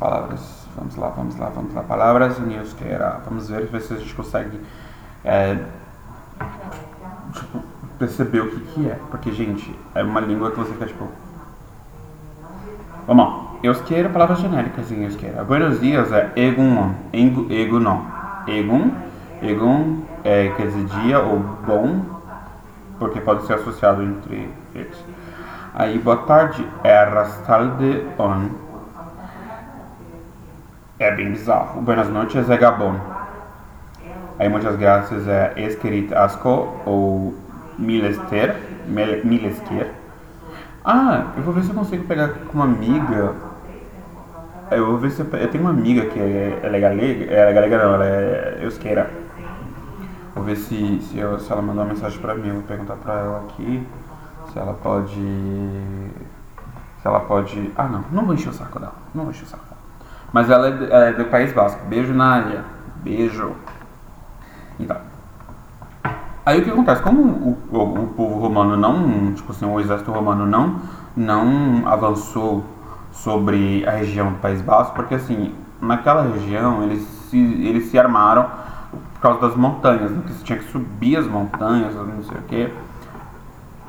Palavras. 0.00 0.66
Vamos 0.76 0.96
lá, 0.96 1.08
vamos 1.08 1.36
lá, 1.36 1.48
vamos 1.50 1.74
lá. 1.74 1.82
Palavras 1.84 2.38
em 2.40 2.54
euskera. 2.54 3.20
Vamos 3.24 3.48
ver, 3.48 3.66
ver 3.66 3.80
se 3.80 3.94
a 3.94 3.96
gente 3.96 4.14
consegue. 4.14 4.60
É, 5.24 5.56
tipo, 7.32 7.62
perceber 7.98 8.40
o 8.40 8.50
que 8.50 8.60
que 8.60 8.90
é. 8.90 8.98
Porque, 9.10 9.32
gente, 9.32 9.78
é 9.94 10.02
uma 10.02 10.20
língua 10.20 10.50
que 10.50 10.58
você 10.58 10.72
fica, 10.72 10.86
tipo... 10.86 11.08
Vamos 13.06 13.24
lá. 13.24 13.45
Euskera, 13.66 14.08
palavras 14.08 14.38
genéricas 14.38 14.92
em 14.92 15.02
euskera. 15.02 15.42
Buenos 15.42 15.80
dias 15.80 16.12
é 16.12 16.30
egun, 16.36 16.94
egunon. 17.12 18.00
Egun, 18.46 18.92
egun 19.42 20.02
é, 20.22 20.52
quer 20.56 20.68
dizer 20.68 20.84
dia 21.02 21.18
ou 21.18 21.40
bom, 21.66 22.00
porque 22.96 23.20
pode 23.20 23.44
ser 23.44 23.54
associado 23.54 24.04
entre 24.04 24.48
eles. 24.72 25.04
Aí, 25.74 25.98
boa 25.98 26.18
tarde 26.18 26.64
é 26.84 26.96
arrastalde 26.96 28.06
on. 28.16 28.50
É 31.00 31.10
bem 31.10 31.32
bizarro. 31.32 31.82
Buenas 31.82 32.08
noches 32.08 32.48
é 32.48 32.56
gabon. 32.56 32.94
Aí, 34.38 34.48
muitas 34.48 34.76
graças 34.76 35.26
é 35.26 35.54
esquerit 35.56 36.14
asco 36.14 36.72
ou 36.86 37.34
milester, 37.76 38.54
milesquer. 38.86 39.92
Ah, 40.84 41.32
eu 41.36 41.42
vou 41.42 41.52
ver 41.52 41.64
se 41.64 41.70
eu 41.70 41.74
consigo 41.74 42.04
pegar 42.04 42.28
com 42.28 42.54
uma 42.54 42.64
amiga. 42.64 43.45
Eu 44.70 44.86
vou 44.86 44.98
ver 44.98 45.10
se 45.10 45.20
eu, 45.20 45.26
eu 45.26 45.48
tenho 45.48 45.64
uma 45.64 45.70
amiga 45.70 46.06
que 46.06 46.18
é, 46.18 46.60
ela 46.62 46.76
é 46.76 46.80
galega, 46.80 47.24
ela 47.32 47.50
é 47.50 47.52
galega 47.52 47.84
não, 47.84 47.94
ela 47.94 48.06
é 48.06 48.58
eusqueira. 48.62 49.10
Vou 50.34 50.44
ver 50.44 50.56
se, 50.56 51.00
se, 51.00 51.18
eu, 51.18 51.38
se 51.38 51.50
ela 51.50 51.62
mandou 51.62 51.84
uma 51.84 51.92
mensagem 51.92 52.20
pra 52.20 52.34
mim, 52.34 52.48
eu 52.48 52.54
vou 52.54 52.62
perguntar 52.64 52.96
pra 52.96 53.14
ela 53.14 53.38
aqui 53.48 53.86
se 54.52 54.58
ela 54.58 54.74
pode. 54.74 55.14
Se 57.00 57.06
ela 57.06 57.20
pode. 57.20 57.72
Ah 57.76 57.84
não, 57.84 58.04
não 58.10 58.24
vou 58.24 58.34
encher 58.34 58.48
o 58.48 58.52
saco 58.52 58.78
dela. 58.78 58.94
Não 59.14 59.24
vou 59.24 59.30
encher 59.30 59.44
o 59.44 59.48
saco 59.48 59.64
dela. 59.64 59.76
Mas 60.32 60.50
ela 60.50 60.68
é, 60.68 61.08
é 61.08 61.12
do 61.12 61.26
País 61.26 61.52
Basco. 61.52 61.84
Beijo 61.86 62.12
na 62.12 62.26
área. 62.26 62.64
Beijo. 63.02 63.52
Então. 64.78 64.96
Aí 66.44 66.60
o 66.60 66.64
que 66.64 66.70
acontece? 66.70 67.02
Como 67.02 67.22
o, 67.22 67.58
o, 67.70 68.02
o, 68.02 68.06
povo 68.08 68.38
romano 68.38 68.76
não, 68.76 69.32
tipo 69.34 69.50
assim, 69.50 69.66
o 69.66 69.80
exército 69.80 70.12
romano 70.12 70.46
não, 70.46 70.80
não 71.16 71.88
avançou 71.88 72.64
sobre 73.16 73.84
a 73.86 73.92
região 73.92 74.32
do 74.32 74.38
País 74.38 74.60
Basco, 74.60 74.94
porque 74.94 75.14
assim, 75.14 75.54
naquela 75.80 76.22
região 76.22 76.82
eles 76.82 77.00
se, 77.30 77.38
eles 77.38 77.86
se 77.86 77.98
armaram 77.98 78.46
por 79.14 79.20
causa 79.20 79.40
das 79.40 79.56
montanhas, 79.56 80.10
né? 80.10 80.22
que 80.26 80.32
você 80.32 80.44
tinha 80.44 80.58
que 80.58 80.70
subir 80.70 81.16
as 81.16 81.26
montanhas, 81.26 81.94
não 81.94 82.22
sei 82.22 82.38
o 82.38 82.42
que, 82.42 82.72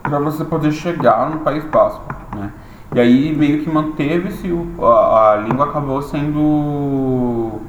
para 0.01 0.19
você 0.19 0.43
poder 0.43 0.71
chegar 0.71 1.29
no 1.29 1.39
País 1.39 1.63
Basco, 1.65 2.03
né? 2.35 2.51
E 2.95 2.99
aí 2.99 3.35
meio 3.35 3.63
que 3.63 3.69
manteve-se, 3.69 4.49
a, 4.81 5.31
a 5.31 5.35
língua 5.37 5.65
acabou 5.65 6.01
sendo... 6.01 7.59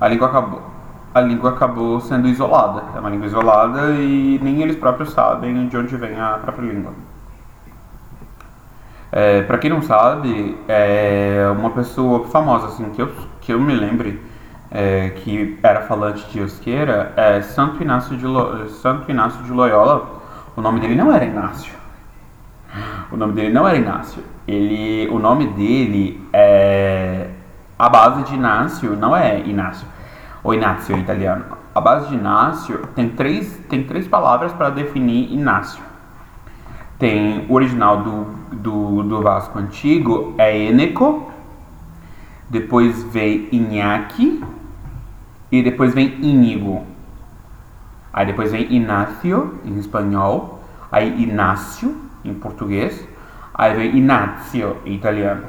A 0.00 0.08
língua 0.08 0.26
acabou 0.26 0.72
a 1.14 1.20
língua 1.20 1.50
acabou 1.50 2.00
sendo 2.00 2.28
isolada. 2.28 2.84
É 2.94 3.00
uma 3.00 3.10
língua 3.10 3.26
isolada 3.26 3.90
e 3.92 4.40
nem 4.42 4.62
eles 4.62 4.76
próprios 4.76 5.12
sabem 5.12 5.68
de 5.68 5.76
onde 5.76 5.94
vem 5.96 6.18
a 6.18 6.38
própria 6.42 6.72
língua. 6.72 6.92
É, 9.12 9.42
para 9.42 9.58
quem 9.58 9.68
não 9.68 9.82
sabe, 9.82 10.56
é 10.66 11.46
uma 11.56 11.70
pessoa 11.70 12.26
famosa 12.28 12.68
assim 12.68 12.88
que 12.90 13.02
eu, 13.02 13.12
que 13.42 13.52
eu 13.52 13.60
me 13.60 13.74
lembre 13.74 14.18
é, 14.70 15.10
que 15.10 15.58
era 15.62 15.82
falante 15.82 16.24
de 16.30 16.38
Euskera 16.38 17.12
é 17.14 17.42
Santo 17.42 17.82
Inácio 17.82 18.16
de, 18.16 18.26
Lo, 18.26 18.66
Santo 18.70 19.10
Inácio 19.10 19.42
de 19.44 19.52
Loyola. 19.52 20.22
O 20.56 20.62
nome 20.62 20.80
dele 20.80 20.94
não 20.94 21.12
era 21.12 21.24
Inácio. 21.26 21.74
O 23.10 23.16
nome 23.16 23.34
dele 23.34 23.50
não 23.50 23.68
era 23.68 23.76
Inácio. 23.76 24.24
Ele, 24.48 25.06
o 25.10 25.18
nome 25.18 25.46
dele 25.48 26.26
é 26.32 27.28
a 27.78 27.88
base 27.88 28.22
de 28.24 28.34
Inácio 28.34 28.96
não 28.96 29.14
é 29.14 29.40
Inácio 29.40 29.86
o 30.44 30.52
Inácio 30.52 30.96
em 30.96 31.00
italiano. 31.00 31.44
A 31.74 31.80
base 31.80 32.08
de 32.08 32.14
Inácio 32.14 32.88
tem 32.94 33.08
três, 33.10 33.56
tem 33.68 33.84
três 33.84 34.08
palavras 34.08 34.52
para 34.52 34.70
definir 34.70 35.32
Inácio. 35.32 35.82
Tem 36.98 37.46
o 37.48 37.54
original 37.54 37.98
do, 37.98 38.26
do, 38.52 39.02
do 39.02 39.22
Vasco 39.22 39.58
antigo, 39.58 40.34
é 40.38 40.56
Eneco, 40.56 41.30
depois 42.48 43.02
vem 43.04 43.48
Iñaki 43.50 44.42
e 45.50 45.62
depois 45.62 45.94
vem 45.94 46.18
Inigo. 46.22 46.84
Aí 48.12 48.26
depois 48.26 48.52
vem 48.52 48.70
Inácio 48.72 49.58
em 49.64 49.78
espanhol, 49.78 50.62
aí 50.90 51.22
Inácio 51.22 51.96
em 52.24 52.34
português, 52.34 53.08
aí 53.54 53.74
vem 53.74 53.96
Inácio 53.96 54.76
em 54.84 54.94
italiano. 54.94 55.44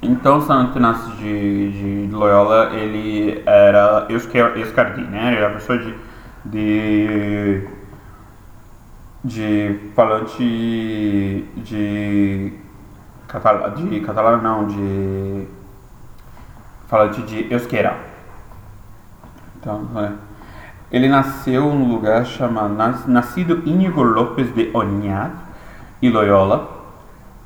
Então, 0.00 0.40
Santo 0.40 0.78
Inácio 0.78 1.12
de, 1.16 2.06
de 2.06 2.14
Loyola, 2.14 2.70
ele 2.74 3.42
era 3.44 4.06
Euscardi, 4.08 5.02
né? 5.02 5.32
Ele 5.32 5.36
era 5.36 5.54
pessoa 5.54 5.76
de, 5.76 5.92
de, 6.44 7.66
de 9.28 9.78
falante 9.94 11.44
de 11.56 12.52
catalã, 13.28 13.74
de 13.74 14.00
catalã 14.00 14.38
não, 14.38 14.66
de 14.66 15.46
falante 16.88 17.22
de 17.22 17.52
euskera. 17.52 17.96
Então, 19.60 19.86
é. 19.96 20.12
ele 20.90 21.08
nasceu 21.08 21.72
num 21.72 21.92
lugar 21.92 22.24
chamado, 22.24 22.74
nascido 23.06 23.62
Íñigo 23.66 24.02
López 24.02 24.54
de 24.54 24.70
Oñaz 24.72 25.32
e 26.00 26.08
Loyola, 26.08 26.68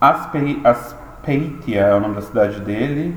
Aspe, 0.00 0.60
Aspe 0.64 1.02
Peitia 1.24 1.82
é 1.82 1.94
o 1.94 2.00
nome 2.00 2.16
da 2.16 2.22
cidade 2.22 2.60
dele. 2.60 3.14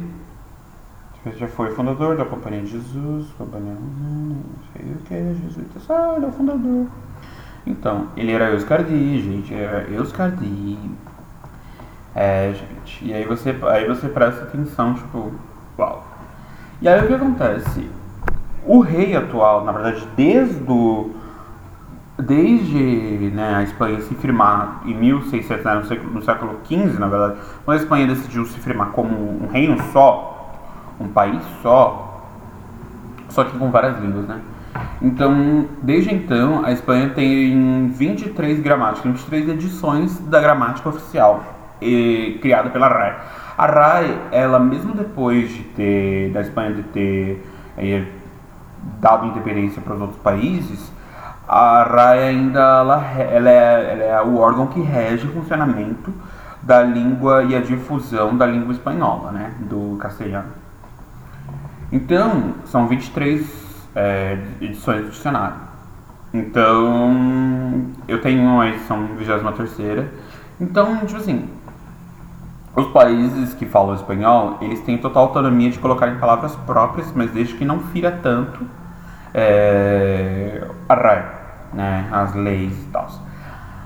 Já 1.37 1.47
foi 1.47 1.71
fundador 1.71 2.15
da 2.15 2.23
Companhia 2.23 2.61
de 2.61 2.67
Jesus, 2.67 3.27
Companhia. 3.35 3.73
Não 3.73 4.37
sei 4.71 4.91
o 4.91 4.97
que 4.97 5.41
Jesus. 5.41 5.89
Ah, 5.89 6.13
ele 6.15 6.25
é 6.25 6.27
o 6.27 6.31
fundador. 6.31 6.85
Então, 7.65 8.07
ele 8.15 8.31
era 8.31 8.51
Euscardi, 8.51 9.21
gente. 9.21 9.53
Era 9.53 9.89
Euscardi. 9.89 10.77
É, 12.13 12.53
gente. 12.53 13.05
E 13.05 13.13
aí 13.13 13.25
você, 13.25 13.55
aí 13.63 13.87
você 13.87 14.07
presta 14.07 14.43
atenção, 14.43 14.93
tipo, 14.93 15.33
uau. 15.77 16.05
E 16.81 16.87
aí 16.87 17.03
o 17.03 17.07
que 17.07 17.13
acontece? 17.13 17.89
O 18.65 18.79
rei 18.79 19.15
atual, 19.15 19.63
na 19.63 19.71
verdade, 19.71 20.07
desde 20.15 20.63
desde 22.17 23.31
né, 23.33 23.55
a 23.55 23.63
Espanha 23.63 23.99
se 24.01 24.15
firmar 24.15 24.81
em 24.85 24.93
1600, 24.93 25.65
né, 25.65 25.75
no, 25.75 25.85
século, 25.85 26.13
no 26.13 26.21
século 26.21 26.59
XV, 26.65 26.97
na 26.97 27.07
verdade, 27.07 27.39
quando 27.63 27.77
a 27.77 27.81
Espanha 27.81 28.07
decidiu 28.07 28.45
se 28.45 28.57
firmar 28.59 28.91
como 28.91 29.43
um 29.43 29.47
reino 29.47 29.77
só, 29.91 30.53
um 30.99 31.09
país 31.09 31.43
só, 31.61 32.23
só 33.29 33.43
que 33.43 33.57
com 33.57 33.69
várias 33.69 33.99
línguas, 33.99 34.25
né? 34.27 34.39
Então, 35.01 35.67
desde 35.81 36.13
então, 36.13 36.65
a 36.65 36.71
Espanha 36.71 37.09
tem 37.09 37.87
23 37.89 38.59
gramáticas, 38.59 39.11
23 39.11 39.49
edições 39.49 40.19
da 40.19 40.39
gramática 40.39 40.89
oficial, 40.89 41.43
e, 41.81 42.39
criada 42.41 42.69
pela 42.69 42.87
RAE. 42.87 43.15
A 43.57 43.65
RAE, 43.65 44.17
ela 44.31 44.59
mesmo 44.59 44.93
depois 44.93 45.49
de 45.49 45.63
ter, 45.63 46.31
da 46.31 46.41
Espanha 46.41 46.73
de 46.73 46.83
ter 46.83 47.45
é, 47.77 48.03
dado 48.99 49.27
independência 49.27 49.81
para 49.81 49.93
os 49.93 50.01
outros 50.01 50.19
países, 50.19 50.91
a 51.47 51.83
RAE 51.83 52.19
ainda 52.29 52.59
ela, 52.59 53.05
ela, 53.17 53.49
é, 53.49 53.91
ela 53.91 54.03
é 54.03 54.21
o 54.23 54.37
órgão 54.37 54.67
que 54.67 54.81
rege 54.81 55.27
o 55.27 55.31
funcionamento 55.31 56.11
da 56.63 56.81
língua 56.81 57.43
e 57.43 57.55
a 57.55 57.61
difusão 57.61 58.35
da 58.35 58.45
língua 58.45 58.73
espanhola, 58.73 59.31
né, 59.31 59.53
do 59.59 59.97
castelhano. 59.97 60.49
Então, 61.91 62.55
são 62.65 62.87
23 62.87 63.64
é, 63.95 64.37
edições 64.61 65.03
do 65.03 65.11
dicionário. 65.11 65.55
Então, 66.33 67.85
eu 68.07 68.19
tenho 68.19 68.43
uma 68.43 68.67
edição 68.67 69.07
23 69.15 70.05
Então, 70.59 70.97
tipo 71.05 71.17
assim, 71.17 71.49
os 72.75 72.87
países 72.87 73.53
que 73.53 73.65
falam 73.65 73.95
espanhol, 73.95 74.57
eles 74.59 74.81
têm 74.81 74.97
total 74.97 75.23
autonomia 75.23 75.69
de 75.69 75.79
colocar 75.79 76.09
em 76.09 76.17
palavras 76.17 76.53
próprias, 76.57 77.11
mas 77.15 77.31
desde 77.31 77.53
que 77.53 77.63
não 77.63 77.79
fira 77.79 78.11
tanto 78.11 78.67
é, 79.33 80.67
a 80.89 80.93
RAE, 80.93 81.23
né, 81.73 82.09
as 82.11 82.35
leis 82.35 82.77
e 82.83 82.87
tal. 82.87 83.07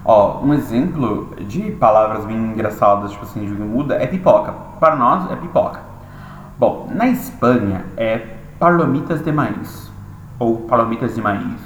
Ó, 0.03 0.39
um 0.41 0.53
exemplo 0.55 1.35
de 1.41 1.71
palavras 1.73 2.25
bem 2.25 2.35
engraçadas, 2.35 3.11
tipo 3.11 3.25
assim, 3.25 3.45
de 3.45 3.53
muda, 3.53 3.95
é 3.95 4.07
pipoca. 4.07 4.53
Para 4.79 4.95
nós 4.95 5.29
é 5.29 5.35
pipoca. 5.35 5.81
Bom, 6.57 6.89
na 6.91 7.07
Espanha 7.07 7.85
é 7.95 8.17
palomitas 8.59 9.23
de 9.23 9.31
maíz, 9.31 9.88
ou 10.39 10.61
palomitas 10.61 11.13
de 11.13 11.21
maíz. 11.21 11.59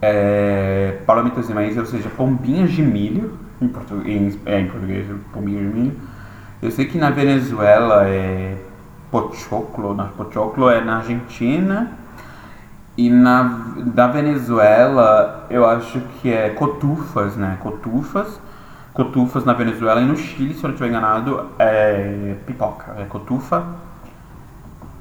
É, 0.00 0.98
palomitas 1.06 1.48
de 1.48 1.54
maíz, 1.54 1.76
ou 1.76 1.86
seja, 1.86 2.08
pombinhas 2.10 2.70
de 2.70 2.82
milho, 2.82 3.38
em 3.60 3.68
português, 3.68 4.38
é, 4.44 4.60
em 4.60 4.68
português 4.68 5.06
pombinhas 5.32 5.72
de 5.72 5.80
milho. 5.80 6.00
Eu 6.62 6.70
sei 6.70 6.84
que 6.84 6.98
na 6.98 7.10
Venezuela 7.10 8.06
é 8.06 8.56
pochoclo, 9.10 9.94
na 9.94 10.04
pochoclo 10.04 10.68
é 10.68 10.84
na 10.84 10.98
Argentina 10.98 11.92
e 12.96 13.10
na 13.10 13.42
da 13.76 14.06
Venezuela, 14.08 15.46
eu 15.50 15.66
acho 15.66 16.00
que 16.20 16.32
é 16.32 16.50
cotufas, 16.50 17.36
né? 17.36 17.58
Cotufas. 17.60 18.40
Cotufas 18.94 19.44
na 19.44 19.52
Venezuela 19.52 20.00
e 20.00 20.06
no 20.06 20.16
Chile, 20.16 20.54
se 20.54 20.64
eu 20.64 20.68
não 20.68 20.70
estiver 20.70 20.88
enganado, 20.88 21.50
é 21.58 22.34
pipoca, 22.46 22.94
é 22.98 23.04
cotufa. 23.04 23.62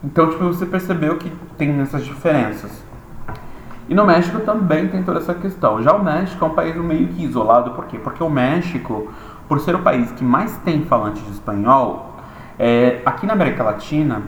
Então, 0.05 0.29
tipo, 0.29 0.43
você 0.43 0.67
percebeu 0.67 1.17
que 1.17 1.31
tem 1.57 1.81
essas 1.81 2.05
diferenças. 2.05 2.71
E 3.89 3.95
no 3.95 4.05
México 4.05 4.39
também 4.41 4.87
tem 4.87 5.01
toda 5.01 5.17
essa 5.17 5.33
questão. 5.33 5.81
Já 5.81 5.93
o 5.93 6.03
México 6.03 6.45
é 6.45 6.47
um 6.47 6.53
país 6.53 6.75
meio 6.75 7.07
que 7.07 7.23
isolado, 7.23 7.71
por 7.71 7.85
quê? 7.85 7.97
Porque 7.97 8.23
o 8.23 8.29
México, 8.29 9.11
por 9.47 9.59
ser 9.59 9.73
o 9.73 9.79
país 9.79 10.11
que 10.11 10.23
mais 10.23 10.55
tem 10.59 10.85
falantes 10.85 11.25
de 11.25 11.31
espanhol, 11.31 12.17
é, 12.59 13.01
aqui 13.03 13.25
na 13.25 13.33
América 13.33 13.63
Latina, 13.63 14.21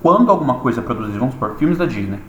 quando 0.00 0.30
alguma 0.30 0.54
coisa 0.54 0.80
é 0.80 0.84
produzida, 0.84 1.18
vamos 1.18 1.34
supor, 1.34 1.56
filmes 1.56 1.78
da 1.78 1.84
Disney. 1.84 2.20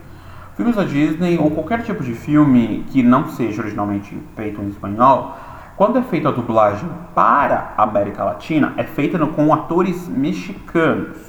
Filmes 0.56 0.76
da 0.76 0.84
Disney 0.84 1.38
ou 1.38 1.52
qualquer 1.52 1.84
tipo 1.84 2.04
de 2.04 2.14
filme 2.14 2.84
que 2.90 3.04
não 3.04 3.28
seja 3.28 3.62
originalmente 3.62 4.18
feito 4.36 4.60
em 4.60 4.70
espanhol, 4.70 5.38
quando 5.78 6.00
é 6.00 6.02
feita 6.02 6.30
a 6.30 6.32
dublagem 6.32 6.90
para 7.14 7.74
a 7.78 7.84
América 7.84 8.24
Latina, 8.24 8.74
é 8.76 8.84
feita 8.84 9.20
com 9.28 9.54
atores 9.54 10.08
mexicanos. 10.08 11.29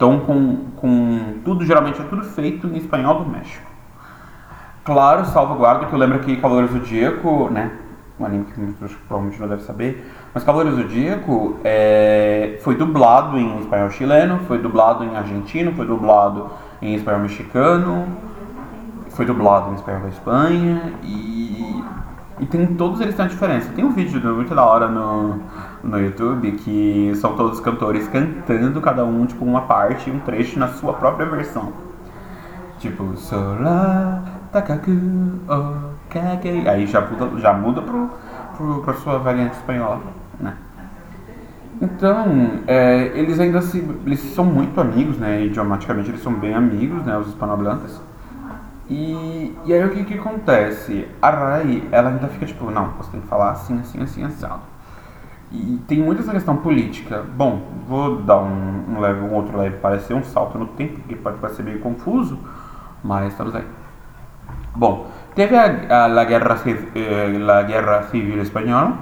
Então, 0.00 0.18
com, 0.20 0.56
com 0.76 1.40
tudo, 1.44 1.62
geralmente 1.62 2.00
é 2.00 2.04
tudo 2.04 2.24
feito 2.24 2.66
em 2.66 2.78
espanhol 2.78 3.22
do 3.22 3.30
México. 3.30 3.70
Claro, 4.82 5.26
salvaguarda, 5.26 5.84
que 5.84 5.92
eu 5.92 5.98
lembro 5.98 6.20
que 6.20 6.38
do 6.66 6.72
Zodíaco, 6.72 7.50
né? 7.50 7.70
Um 8.18 8.24
anime 8.24 8.46
que 8.46 8.58
muitos 8.58 8.94
provavelmente 9.06 9.38
não 9.38 9.46
devem 9.46 9.62
saber. 9.62 10.10
Mas 10.32 10.42
do 10.70 10.76
Zodíaco 10.76 11.58
é, 11.62 12.58
foi 12.62 12.76
dublado 12.76 13.36
em 13.36 13.58
espanhol 13.58 13.90
chileno, 13.90 14.38
foi 14.48 14.56
dublado 14.56 15.04
em 15.04 15.14
argentino, 15.14 15.72
foi 15.72 15.84
dublado 15.84 16.48
em 16.80 16.94
espanhol 16.94 17.20
mexicano, 17.20 18.06
foi 19.10 19.26
dublado 19.26 19.70
em 19.70 19.74
espanhol 19.74 20.00
da 20.00 20.08
Espanha 20.08 20.94
e, 21.02 21.39
e 22.40 22.46
tem 22.46 22.66
todos 22.74 23.00
eles 23.00 23.14
têm 23.14 23.26
uma 23.26 23.30
diferença. 23.30 23.70
Tem 23.74 23.84
um 23.84 23.92
vídeo 23.92 24.20
muito 24.34 24.54
da 24.54 24.64
hora 24.64 24.88
no, 24.88 25.38
no 25.84 26.00
YouTube 26.00 26.52
que 26.52 27.12
são 27.16 27.36
todos 27.36 27.58
os 27.58 27.60
cantores 27.60 28.08
cantando 28.08 28.80
cada 28.80 29.04
um 29.04 29.26
tipo 29.26 29.44
uma 29.44 29.62
parte, 29.62 30.10
um 30.10 30.18
trecho 30.20 30.58
na 30.58 30.68
sua 30.68 30.94
própria 30.94 31.26
versão. 31.26 31.72
Tipo, 32.78 33.14
Sola, 33.14 34.24
Takaku, 34.50 34.90
oh, 35.46 35.90
Kage. 36.08 36.66
Aí 36.66 36.86
já 36.86 37.02
muda, 37.02 37.38
já 37.38 37.52
muda 37.52 37.82
pro, 37.82 38.10
pro, 38.56 38.82
pra 38.82 38.94
sua 38.94 39.18
variante 39.18 39.56
espanhola, 39.56 40.00
né? 40.40 40.56
Então, 41.82 42.62
é, 42.66 43.10
eles 43.14 43.38
ainda 43.38 43.60
se, 43.60 43.86
eles 44.06 44.20
são 44.34 44.46
muito 44.46 44.80
amigos, 44.80 45.18
né? 45.18 45.44
Idiomaticamente 45.44 46.08
eles 46.08 46.22
são 46.22 46.32
bem 46.32 46.54
amigos, 46.54 47.04
né? 47.04 47.18
Os 47.18 47.28
hispanohablantes. 47.28 48.00
E, 48.90 49.56
e 49.64 49.72
aí 49.72 49.84
o 49.84 49.90
que 49.90 50.04
que 50.04 50.14
acontece? 50.14 51.06
A 51.22 51.30
Rai, 51.30 51.84
ela 51.92 52.10
ainda 52.10 52.26
fica 52.26 52.44
tipo, 52.44 52.68
não, 52.72 52.88
você 52.98 53.12
tem 53.12 53.20
que 53.20 53.28
falar 53.28 53.52
assim, 53.52 53.78
assim, 53.78 54.02
assim, 54.02 54.24
assado. 54.24 54.62
E 55.52 55.80
tem 55.86 55.98
muita 55.98 56.22
essa 56.22 56.32
questão 56.32 56.56
política. 56.56 57.24
Bom, 57.36 57.62
vou 57.86 58.16
dar 58.22 58.38
um, 58.38 58.84
um, 58.88 58.98
leve, 58.98 59.20
um 59.20 59.32
outro 59.32 59.56
leve 59.56 59.76
parecer, 59.76 60.12
um 60.14 60.24
salto 60.24 60.58
no 60.58 60.66
tempo, 60.66 61.00
que 61.08 61.14
pode 61.14 61.38
parecer 61.38 61.62
meio 61.62 61.78
confuso, 61.78 62.36
mas 63.02 63.30
estamos 63.32 63.54
aí. 63.54 63.64
Bom, 64.74 65.06
teve 65.36 65.56
a, 65.56 65.66
a, 65.66 66.24
guerra, 66.24 66.56
eh, 66.94 67.64
Guerra 67.66 68.02
Civil 68.04 68.42
Espanhola, 68.42 68.98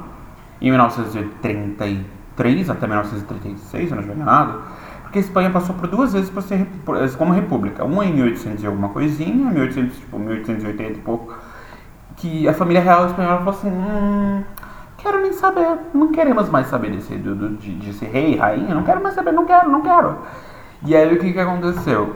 em 0.61 0.71
1933 0.71 2.69
até 2.69 2.87
1936, 2.87 3.89
se 3.89 3.95
não 3.95 4.03
estiver 4.03 4.17
enganado, 4.17 4.63
porque 5.09 5.21
a 5.21 5.23
Espanha 5.23 5.49
passou 5.49 5.75
por 5.75 5.89
duas 5.89 6.13
vezes 6.13 6.29
por 6.29 6.43
ser 6.43 6.67
como 7.17 7.33
república. 7.33 7.83
Uma 7.83 8.05
em 8.05 8.13
1800 8.13 8.63
e 8.63 8.67
alguma 8.67 8.91
coisinha, 8.91 9.51
1800, 9.51 9.97
tipo, 9.97 10.19
1880 10.19 10.83
e 10.83 11.01
pouco, 11.01 11.35
que 12.17 12.47
a 12.47 12.53
família 12.53 12.83
real 12.83 13.07
espanhola 13.07 13.39
falou 13.39 13.55
assim, 13.55 13.71
hum, 13.71 14.43
quero 14.99 15.23
nem 15.23 15.33
saber, 15.33 15.79
não 15.95 16.13
queremos 16.13 16.51
mais 16.51 16.67
saber 16.67 16.91
desse, 16.91 17.17
do, 17.17 17.35
do, 17.35 17.49
de, 17.57 17.75
de 17.79 17.95
ser 17.95 18.11
rei, 18.11 18.37
rainha, 18.37 18.75
não 18.75 18.83
quero 18.83 19.03
mais 19.03 19.15
saber, 19.15 19.33
não 19.33 19.47
quero, 19.47 19.71
não 19.71 19.81
quero. 19.81 20.19
E 20.85 20.95
aí 20.95 21.17
o 21.17 21.19
que, 21.19 21.33
que 21.33 21.41
aconteceu? 21.41 22.15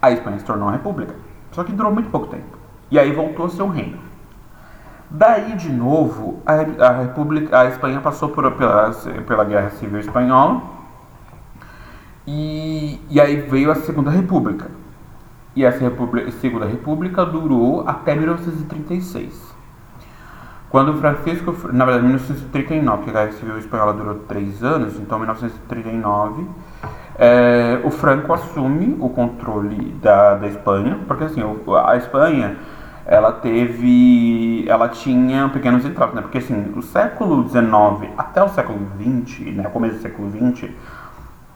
A 0.00 0.12
Espanha 0.12 0.38
se 0.38 0.44
tornou 0.44 0.68
uma 0.68 0.72
república, 0.72 1.16
só 1.50 1.64
que 1.64 1.72
durou 1.72 1.92
muito 1.92 2.10
pouco 2.10 2.28
tempo. 2.28 2.58
E 2.92 2.98
aí 2.98 3.10
voltou 3.10 3.46
a 3.46 3.48
ser 3.48 3.62
um 3.64 3.70
reino. 3.70 3.98
Daí, 5.10 5.56
de 5.56 5.70
novo, 5.72 6.40
a, 6.46 6.52
a, 6.86 6.92
República, 7.00 7.58
a 7.58 7.66
Espanha 7.66 8.00
passou 8.00 8.28
por, 8.28 8.48
pela, 8.52 8.92
pela 9.26 9.44
Guerra 9.44 9.70
Civil 9.70 9.98
Espanhola, 9.98 10.81
e, 12.26 13.00
e 13.10 13.20
aí 13.20 13.36
veio 13.36 13.70
a 13.70 13.74
Segunda 13.74 14.10
República. 14.10 14.70
E 15.54 15.64
essa 15.64 15.80
República, 15.80 16.30
Segunda 16.32 16.66
República 16.66 17.24
durou 17.26 17.86
até 17.86 18.14
1936. 18.14 19.52
Quando 20.70 20.94
Francisco, 20.94 21.54
na 21.70 21.84
verdade, 21.84 22.06
1939, 22.06 22.96
porque 22.96 23.10
a 23.10 23.24
Guerra 23.24 23.32
Civil 23.32 23.58
Espanhola 23.58 23.92
durou 23.92 24.14
três 24.20 24.64
anos, 24.64 24.98
então 24.98 25.18
1939, 25.18 26.46
é, 27.18 27.78
o 27.84 27.90
Franco 27.90 28.32
assume 28.32 28.96
o 28.98 29.10
controle 29.10 29.92
da, 30.00 30.36
da 30.36 30.46
Espanha, 30.46 30.98
porque 31.06 31.24
assim, 31.24 31.42
a 31.86 31.96
Espanha, 31.98 32.56
ela 33.04 33.32
teve, 33.32 34.64
ela 34.66 34.88
tinha 34.88 35.50
pequenos 35.50 35.84
entraves, 35.84 36.14
né? 36.14 36.22
Porque 36.22 36.38
assim, 36.38 36.72
o 36.74 36.80
século 36.80 37.46
XIX 37.46 38.10
até 38.16 38.42
o 38.42 38.48
século 38.48 38.78
XX, 38.98 39.54
né, 39.54 39.64
começo 39.64 39.96
do 39.96 40.00
século 40.00 40.30
XX, 40.30 40.70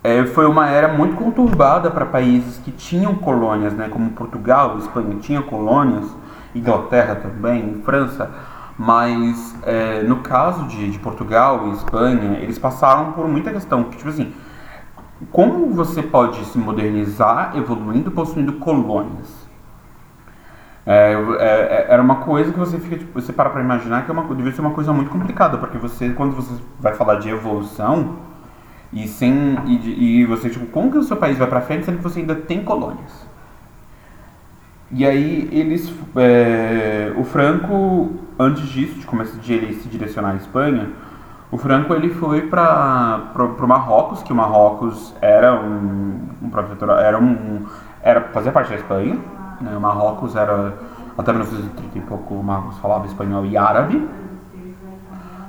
é, 0.07 0.25
foi 0.25 0.47
uma 0.47 0.71
era 0.71 0.87
muito 0.87 1.17
conturbada 1.17 1.91
para 1.91 2.07
países 2.07 2.59
que 2.59 2.71
tinham 2.71 3.17
colônias, 3.17 3.73
né, 3.73 3.89
como 3.89 4.11
Portugal, 4.11 4.79
Espanha 4.79 5.17
tinha 5.17 5.43
colônias, 5.43 6.07
Inglaterra 6.55 7.17
também, 7.17 7.83
França, 7.85 8.31
mas 8.79 9.57
é, 9.65 10.05
no 10.05 10.19
caso 10.19 10.69
de, 10.69 10.93
de, 10.93 10.99
Portugal 11.01 11.67
e 11.67 11.73
Espanha, 11.73 12.39
eles 12.39 12.57
passaram 12.57 13.15
por 13.15 13.27
muita 13.27 13.51
questão, 13.51 13.83
que 13.83 13.97
tipo 13.97 14.09
assim, 14.09 14.33
como 15.33 15.75
você 15.75 16.01
pode 16.05 16.45
se 16.45 16.57
modernizar 16.57 17.57
evoluindo 17.57 18.09
possuindo 18.13 18.53
colônias? 18.53 19.45
É, 20.87 21.15
é, 21.41 21.87
era 21.89 22.01
uma 22.01 22.17
coisa 22.17 22.53
que 22.53 22.59
você 22.61 22.79
fica, 22.79 22.97
tipo, 22.97 23.21
você 23.21 23.33
para 23.33 23.51
para 23.51 23.61
imaginar 23.61 24.05
que 24.05 24.11
é 24.13 24.15
uma, 24.15 24.23
deve 24.37 24.53
ser 24.53 24.61
uma 24.61 24.71
coisa 24.71 24.93
muito 24.93 25.11
complicada, 25.11 25.59
porque 25.59 25.77
você, 25.79 26.11
quando 26.11 26.37
você 26.37 26.55
vai 26.79 26.95
falar 26.95 27.17
de 27.17 27.29
evolução, 27.29 28.19
e 28.93 29.07
sem 29.09 29.59
e, 29.67 30.21
e 30.21 30.27
você 30.27 30.49
tipo, 30.49 30.67
como 30.67 30.91
que 30.91 30.99
o 30.99 31.03
seu 31.03 31.17
país 31.17 31.39
vai 31.39 31.47
para 31.47 31.61
frente 31.61 31.85
sendo 31.85 31.99
que 31.99 32.03
você 32.03 32.21
ainda 32.21 32.35
tem 32.35 32.63
colônias? 32.63 33.27
E 34.91 35.05
aí 35.05 35.49
eles 35.53 35.93
é, 36.17 37.13
o 37.17 37.25
Franco 37.25 38.13
antes 38.39 38.69
disso, 38.69 38.99
de 38.99 39.07
começar 39.07 39.39
de 39.39 39.53
ele 39.53 39.75
se 39.75 39.89
direcionar 39.89 40.33
à 40.33 40.37
Espanha, 40.37 40.91
o 41.51 41.57
Franco 41.57 41.95
ele 41.95 42.11
foi 42.11 42.43
para 42.43 43.33
o 43.37 43.69
Marrocos, 43.69 44.23
que 44.23 44.33
o 44.33 44.37
Marrocos 44.37 45.15
era 45.21 45.55
um, 45.55 46.21
um 46.43 46.51
era 46.99 47.19
um 47.19 47.65
era 48.03 48.21
fazia 48.33 48.53
parte 48.53 48.71
da 48.71 48.77
Espanha, 48.77 49.19
né? 49.61 49.77
O 49.77 49.81
Marrocos 49.81 50.37
era 50.37 50.75
até 51.17 51.33
1930 51.33 51.99
e 51.99 52.01
pouco 52.03 52.35
o 52.35 52.43
Marrocos 52.43 52.79
falava 52.79 53.07
espanhol 53.07 53.45
e 53.45 53.57
árabe. 53.57 54.07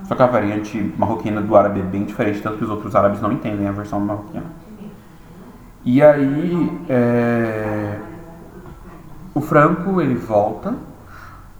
Só 0.07 0.15
que 0.15 0.23
a 0.23 0.27
variante 0.27 0.93
marroquina 0.97 1.41
do 1.41 1.55
árabe 1.55 1.81
é 1.81 1.83
bem 1.83 2.05
diferente, 2.05 2.41
tanto 2.41 2.57
que 2.57 2.63
os 2.63 2.69
outros 2.69 2.95
árabes 2.95 3.21
não 3.21 3.31
entendem 3.31 3.67
a 3.67 3.71
versão 3.71 3.99
marroquina. 3.99 4.45
E 5.83 6.01
aí, 6.01 6.81
é... 6.89 7.99
o 9.33 9.41
Franco, 9.41 10.01
ele 10.01 10.15
volta, 10.15 10.75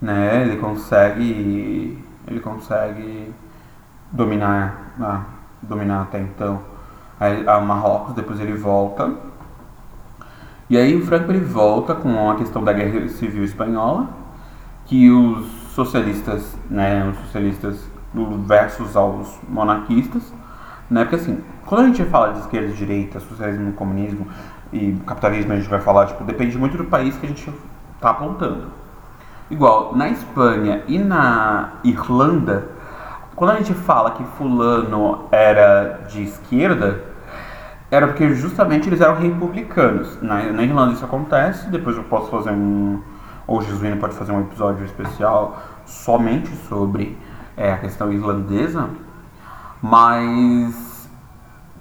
né, 0.00 0.42
ele 0.42 0.56
consegue, 0.56 1.98
ele 2.26 2.40
consegue 2.40 3.32
dominar, 4.10 4.92
ah, 5.00 5.22
dominar 5.62 6.02
até 6.02 6.20
então 6.20 6.60
a, 7.20 7.60
Marrocos, 7.60 8.14
depois 8.14 8.40
ele 8.40 8.54
volta. 8.54 9.12
E 10.70 10.76
aí 10.76 10.94
o 10.94 11.04
Franco 11.04 11.32
ele 11.32 11.40
volta 11.40 11.94
com 11.94 12.30
a 12.30 12.36
questão 12.36 12.62
da 12.62 12.72
Guerra 12.72 13.08
Civil 13.08 13.44
Espanhola, 13.44 14.08
que 14.86 15.10
os 15.10 15.46
socialistas, 15.74 16.56
né, 16.70 17.08
os 17.10 17.18
socialistas 17.26 17.90
versus 18.14 18.96
aos 18.96 19.38
monarquistas, 19.48 20.32
né? 20.90 21.04
Porque 21.04 21.16
assim, 21.16 21.42
quando 21.66 21.82
a 21.82 21.86
gente 21.86 22.04
fala 22.04 22.32
de 22.32 22.40
esquerda 22.40 22.68
e 22.68 22.72
direita, 22.72 23.20
socialismo, 23.20 23.72
comunismo 23.72 24.26
e 24.72 24.92
capitalismo, 25.06 25.52
a 25.52 25.56
gente 25.56 25.68
vai 25.68 25.80
falar, 25.80 26.06
tipo, 26.06 26.24
depende 26.24 26.56
muito 26.56 26.76
do 26.76 26.84
país 26.84 27.16
que 27.16 27.26
a 27.26 27.28
gente 27.28 27.52
está 27.94 28.10
apontando. 28.10 28.68
Igual, 29.50 29.96
na 29.96 30.08
Espanha 30.08 30.82
e 30.86 30.98
na 30.98 31.74
Irlanda, 31.82 32.68
quando 33.34 33.52
a 33.52 33.56
gente 33.56 33.72
fala 33.72 34.10
que 34.10 34.24
fulano 34.36 35.26
era 35.30 36.00
de 36.08 36.22
esquerda, 36.22 37.04
era 37.90 38.06
porque 38.06 38.34
justamente 38.34 38.88
eles 38.88 39.00
eram 39.00 39.16
republicanos. 39.16 40.20
Na, 40.20 40.42
na 40.52 40.62
Irlanda 40.62 40.92
isso 40.92 41.04
acontece, 41.04 41.68
depois 41.70 41.96
eu 41.96 42.04
posso 42.04 42.30
fazer 42.30 42.50
um. 42.50 43.00
Ou 43.46 43.58
o 43.58 43.62
Jesuíno 43.62 43.96
pode 43.96 44.14
fazer 44.14 44.32
um 44.32 44.40
episódio 44.40 44.84
especial 44.84 45.62
somente 45.86 46.48
sobre 46.68 47.16
é, 47.58 47.72
a 47.72 47.78
questão 47.78 48.12
irlandesa, 48.12 48.88
mas 49.82 51.10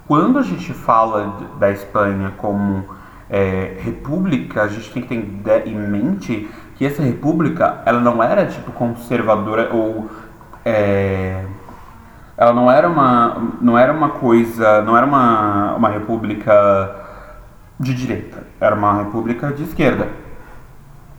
quando 0.08 0.40
a 0.40 0.42
gente 0.42 0.74
fala 0.74 1.48
da 1.60 1.72
Espanha 1.72 2.34
como 2.38 2.84
é, 3.30 3.78
república, 3.80 4.63
a 4.63 4.68
gente 4.68 4.92
tem 4.92 5.04
que 5.04 5.44
ter 5.44 5.68
em 5.68 5.76
mente 5.76 6.50
que 6.76 6.86
essa 6.86 7.02
república 7.04 7.82
ela 7.86 8.00
não 8.00 8.22
era 8.22 8.46
tipo 8.48 8.72
conservadora 8.72 9.70
ou 9.74 10.10
é, 10.66 11.46
ela 12.36 12.54
não 12.54 12.72
era 12.72 12.88
uma 12.88 13.38
não 13.62 13.78
era 13.78 13.92
uma 13.92 14.10
coisa 14.10 14.82
não 14.84 14.96
era 14.96 15.06
uma, 15.06 15.76
uma 15.76 15.90
república 15.90 16.96
de 17.80 17.94
direita 17.96 18.44
era 18.62 18.76
uma 18.76 18.94
república 19.00 19.52
de 19.52 19.63
esquerda 19.63 20.08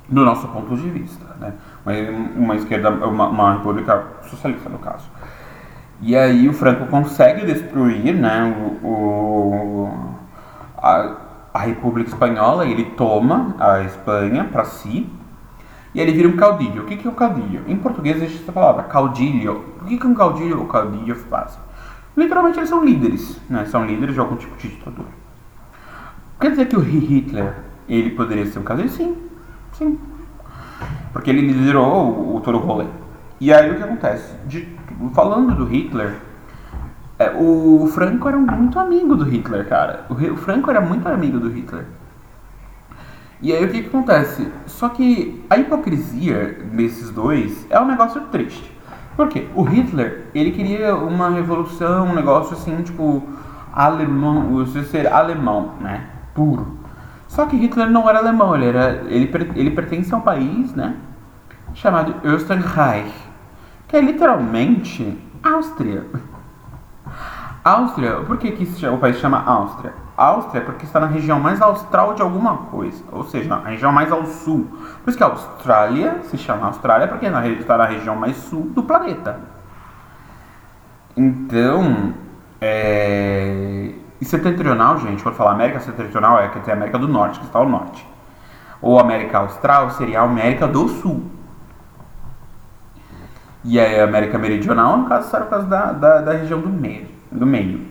do 0.08 0.24
nosso 0.24 0.48
ponto 0.48 0.74
de 0.76 0.88
vista, 0.88 1.26
né? 1.38 1.52
Uma, 2.36 2.56
esquerda, 2.56 2.90
uma, 2.90 3.28
uma 3.28 3.52
república 3.54 4.04
socialista 4.22 4.68
no 4.68 4.78
caso. 4.78 5.08
E 6.00 6.16
aí 6.16 6.48
o 6.48 6.52
Franco 6.52 6.86
consegue 6.86 7.44
destruir, 7.44 8.14
né, 8.14 8.54
o, 8.82 8.86
o 8.86 10.08
a, 10.76 11.16
a 11.52 11.58
República 11.60 12.08
Espanhola, 12.08 12.66
ele 12.66 12.84
toma 12.96 13.56
a 13.58 13.82
Espanha 13.82 14.44
para 14.44 14.64
si 14.64 15.08
e 15.94 16.00
ele 16.00 16.12
vira 16.12 16.28
um 16.28 16.36
caudilho. 16.36 16.82
O 16.82 16.86
que, 16.86 16.96
que 16.96 17.06
é 17.06 17.10
um 17.10 17.14
caudilho? 17.14 17.64
Em 17.66 17.76
português 17.76 18.16
existe 18.18 18.42
essa 18.42 18.52
palavra, 18.52 18.84
caudilho. 18.84 19.64
O 19.80 19.84
que, 19.86 19.98
que 19.98 20.06
um 20.06 20.14
caudilho 20.14 20.60
ou 20.60 20.66
caudilho 20.66 21.16
faz? 21.16 21.58
Literalmente 22.16 22.58
eles 22.58 22.68
são 22.68 22.84
líderes, 22.84 23.40
né? 23.48 23.64
São 23.64 23.84
líderes 23.84 24.14
de 24.14 24.20
algum 24.20 24.36
tipo 24.36 24.56
de 24.56 24.68
ditadura. 24.68 25.08
Quer 26.40 26.50
dizer 26.50 26.66
que 26.66 26.76
o 26.76 26.80
Hitler, 26.80 27.54
ele 27.88 28.10
poderia 28.10 28.46
ser 28.46 28.58
um 28.58 28.62
caudilho? 28.62 28.88
Sim, 28.88 29.16
sim. 29.72 29.98
Porque 31.12 31.30
ele 31.30 31.40
liderou 31.40 31.86
o, 31.86 32.36
o 32.36 32.40
todo 32.40 32.58
o 32.58 32.60
rolê. 32.60 32.86
E 33.40 33.52
aí 33.52 33.70
o 33.70 33.76
que 33.76 33.82
acontece? 33.82 34.34
De, 34.46 34.68
falando 35.14 35.54
do 35.54 35.64
Hitler, 35.64 36.16
é, 37.18 37.30
o 37.30 37.88
Franco 37.92 38.28
era 38.28 38.36
muito 38.36 38.78
amigo 38.78 39.16
do 39.16 39.24
Hitler, 39.24 39.68
cara. 39.68 40.06
O, 40.08 40.14
o 40.14 40.36
Franco 40.36 40.70
era 40.70 40.80
muito 40.80 41.06
amigo 41.08 41.38
do 41.38 41.48
Hitler. 41.48 41.84
E 43.40 43.52
aí 43.52 43.64
o 43.64 43.68
que, 43.68 43.82
que 43.82 43.88
acontece? 43.88 44.48
Só 44.66 44.88
que 44.88 45.44
a 45.48 45.56
hipocrisia 45.56 46.58
desses 46.72 47.10
dois 47.10 47.66
é 47.70 47.78
um 47.80 47.86
negócio 47.86 48.20
triste. 48.32 48.76
Por 49.16 49.28
quê? 49.28 49.46
O 49.54 49.62
Hitler, 49.62 50.26
ele 50.34 50.52
queria 50.52 50.94
uma 50.94 51.30
revolução, 51.30 52.06
um 52.06 52.14
negócio 52.14 52.56
assim, 52.56 52.82
tipo, 52.82 53.22
alemão, 53.72 54.54
você 54.54 54.82
ser 54.84 55.06
alemão, 55.06 55.74
né? 55.80 56.06
Puro. 56.34 56.77
Só 57.28 57.46
que 57.46 57.56
Hitler 57.56 57.88
não 57.88 58.08
era 58.08 58.18
alemão, 58.18 58.56
ele, 58.56 58.66
era, 58.66 59.02
ele, 59.06 59.30
ele 59.54 59.70
pertence 59.70 60.12
a 60.12 60.16
um 60.16 60.20
país, 60.20 60.74
né? 60.74 60.96
Chamado 61.74 62.14
Österreich, 62.24 63.12
que 63.86 63.96
é 63.96 64.00
literalmente 64.00 65.16
Áustria. 65.42 66.04
Áustria, 67.62 68.22
por 68.26 68.38
que, 68.38 68.50
que 68.52 68.86
o 68.86 68.98
país 68.98 69.18
chama 69.18 69.42
Áustria? 69.44 69.92
Áustria 70.16 70.62
é 70.62 70.64
porque 70.64 70.84
está 70.84 70.98
na 70.98 71.06
região 71.06 71.38
mais 71.38 71.60
austral 71.60 72.14
de 72.14 72.22
alguma 72.22 72.56
coisa, 72.56 73.04
ou 73.12 73.22
seja, 73.24 73.48
na 73.48 73.68
região 73.68 73.92
mais 73.92 74.10
ao 74.10 74.24
sul. 74.26 74.66
Por 75.04 75.10
isso 75.10 75.16
que 75.16 75.22
a 75.22 75.28
Austrália 75.28 76.22
se 76.24 76.36
chama 76.36 76.66
Austrália 76.66 77.06
porque 77.06 77.26
está 77.26 77.76
na 77.76 77.84
região 77.84 78.16
mais 78.16 78.36
sul 78.36 78.70
do 78.74 78.82
planeta. 78.82 79.38
Então, 81.16 82.14
é... 82.60 83.77
e 84.20 84.24
setentrional, 84.24 84.98
gente, 84.98 85.22
quando 85.22 85.36
falar 85.36 85.52
América 85.52 85.80
setentrional 85.80 86.40
é 86.40 86.48
que 86.48 86.60
tem 86.60 86.74
a 86.74 86.76
América 86.76 86.98
do 86.98 87.06
Norte, 87.06 87.38
que 87.38 87.46
está 87.46 87.58
ao 87.58 87.68
norte. 87.68 88.06
Ou 88.82 88.98
América 88.98 89.38
Austral 89.38 89.90
seria 89.90 90.20
a 90.20 90.24
América 90.24 90.66
do 90.66 90.88
Sul. 90.88 91.22
E 93.64 93.78
a 93.78 94.04
América 94.04 94.38
Meridional, 94.38 94.96
no 94.96 95.08
caso, 95.08 95.30
será 95.30 95.44
por 95.44 95.50
causa 95.50 95.66
da, 95.66 95.92
da, 95.92 96.20
da 96.20 96.32
região 96.32 96.60
do 96.60 96.68
meio, 96.68 97.06
do 97.30 97.44
meio. 97.44 97.86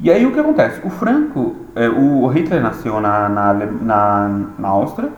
E 0.00 0.10
aí 0.10 0.24
o 0.24 0.32
que 0.32 0.38
acontece? 0.38 0.80
O 0.84 0.90
Franco, 0.90 1.56
é, 1.74 1.88
o 1.88 2.26
Hitler 2.28 2.62
nasceu 2.62 3.00
na, 3.00 3.28
na, 3.28 3.52
na, 3.52 4.28
na 4.56 4.68
Áustria, 4.68 5.10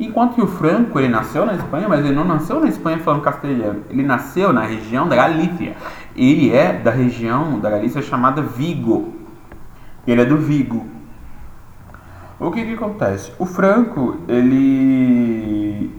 enquanto 0.00 0.34
que 0.34 0.42
o 0.42 0.46
Franco 0.46 0.98
ele 0.98 1.08
nasceu 1.08 1.44
na 1.44 1.54
Espanha, 1.54 1.86
mas 1.88 2.04
ele 2.04 2.14
não 2.14 2.24
nasceu 2.24 2.58
na 2.58 2.68
Espanha 2.68 2.98
falando 2.98 3.22
castelhano. 3.22 3.82
Ele 3.90 4.02
nasceu 4.02 4.52
na 4.52 4.62
região 4.62 5.06
da 5.06 5.16
Galícia. 5.16 5.76
Ele 6.16 6.50
é 6.54 6.72
da 6.72 6.90
região 6.90 7.58
da 7.58 7.68
Galícia 7.68 8.00
chamada 8.00 8.40
Vigo. 8.40 9.15
Ele 10.06 10.22
é 10.22 10.24
do 10.24 10.36
Vigo. 10.36 10.86
O 12.38 12.50
que 12.50 12.64
que 12.64 12.74
acontece? 12.74 13.32
O 13.38 13.46
Franco, 13.46 14.18
ele 14.28 15.90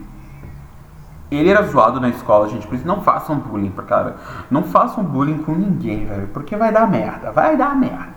ele 1.29 1.49
era 1.49 1.61
zoado 1.63 1.99
na 1.99 2.09
escola, 2.09 2.47
gente. 2.47 2.65
Por 2.65 2.75
isso 2.75 2.87
não 2.87 3.01
façam 3.01 3.37
bullying, 3.37 3.71
cara. 3.71 4.15
Não 4.49 4.63
façam 4.63 5.03
bullying 5.03 5.39
com 5.39 5.53
ninguém, 5.53 6.05
velho. 6.05 6.27
Porque 6.27 6.55
vai 6.55 6.71
dar 6.71 6.89
merda. 6.89 7.31
Vai 7.31 7.57
dar 7.57 7.75
merda. 7.75 8.15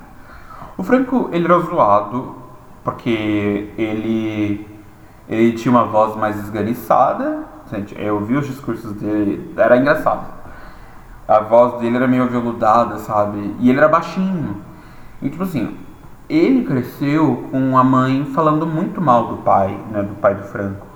O 0.77 0.83
Franco, 0.83 1.29
ele 1.33 1.45
era 1.45 1.59
zoado 1.61 2.37
porque 2.85 3.73
ele. 3.77 4.69
Ele 5.29 5.53
tinha 5.53 5.71
uma 5.71 5.85
voz 5.85 6.17
mais 6.17 6.37
esganiçada. 6.39 7.45
Gente, 7.71 8.01
eu 8.01 8.21
vi 8.21 8.37
os 8.37 8.47
discursos 8.47 8.93
dele. 8.93 9.53
Era 9.57 9.77
engraçado. 9.77 10.27
A 11.27 11.41
voz 11.41 11.81
dele 11.81 11.97
era 11.97 12.09
meio 12.09 12.29
veludada, 12.29 12.99
sabe? 12.99 13.55
E 13.61 13.71
ele 13.71 13.79
era 13.79 13.89
baixinho. 13.89 14.61
E 15.23 15.29
tipo 15.29 15.43
assim, 15.43 15.77
ele 16.29 16.65
cresceu 16.65 17.49
com 17.51 17.77
a 17.77 17.85
mãe 17.85 18.25
falando 18.35 18.67
muito 18.67 19.01
mal 19.01 19.29
do 19.29 19.37
pai, 19.39 19.77
né? 19.91 20.03
Do 20.03 20.15
pai 20.15 20.35
do 20.35 20.45
Franco 20.45 20.91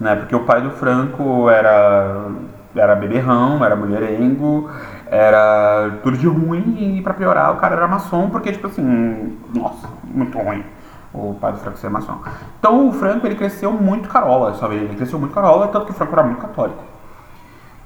né? 0.00 0.16
Porque 0.16 0.34
o 0.34 0.44
pai 0.44 0.62
do 0.62 0.70
Franco 0.70 1.48
era 1.50 2.26
era 2.74 2.94
beberrão, 2.94 3.64
era 3.64 3.74
mulherengo, 3.74 4.70
era 5.06 5.98
tudo 6.04 6.16
de 6.16 6.26
ruim 6.28 6.96
e 6.98 7.02
para 7.02 7.12
piorar 7.12 7.52
o 7.52 7.56
cara 7.56 7.74
era 7.74 7.88
maçom, 7.88 8.30
porque 8.30 8.52
tipo 8.52 8.68
assim, 8.68 9.36
nossa, 9.52 9.88
muito 10.04 10.38
ruim 10.38 10.64
o 11.12 11.34
pai 11.34 11.52
do 11.52 11.58
Franco 11.58 11.76
ser 11.78 11.90
maçom. 11.90 12.20
Então 12.58 12.88
o 12.88 12.92
Franco 12.92 13.26
ele 13.26 13.34
cresceu 13.34 13.72
muito 13.72 14.08
carola, 14.08 14.54
sabe? 14.54 14.76
Ele 14.76 14.94
cresceu 14.94 15.18
muito 15.18 15.34
carola, 15.34 15.68
tanto 15.68 15.86
que 15.86 15.90
o 15.90 15.94
Franco 15.94 16.12
era 16.12 16.22
muito 16.22 16.40
católico. 16.40 16.84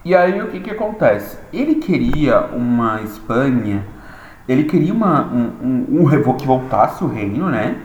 E 0.05 0.14
aí 0.14 0.42
o 0.42 0.49
que 0.49 0.61
que 0.61 0.70
acontece? 0.70 1.38
Ele 1.51 1.77
queria 1.77 2.40
uma 2.53 3.01
Espanha, 3.01 3.87
ele 4.49 4.65
queria 4.65 4.93
uma, 4.93 5.23
um, 5.23 5.53
um, 5.63 6.03
um 6.03 6.35
que 6.35 6.47
voltasse 6.47 7.03
o 7.03 7.07
reino, 7.07 7.49
né? 7.49 7.77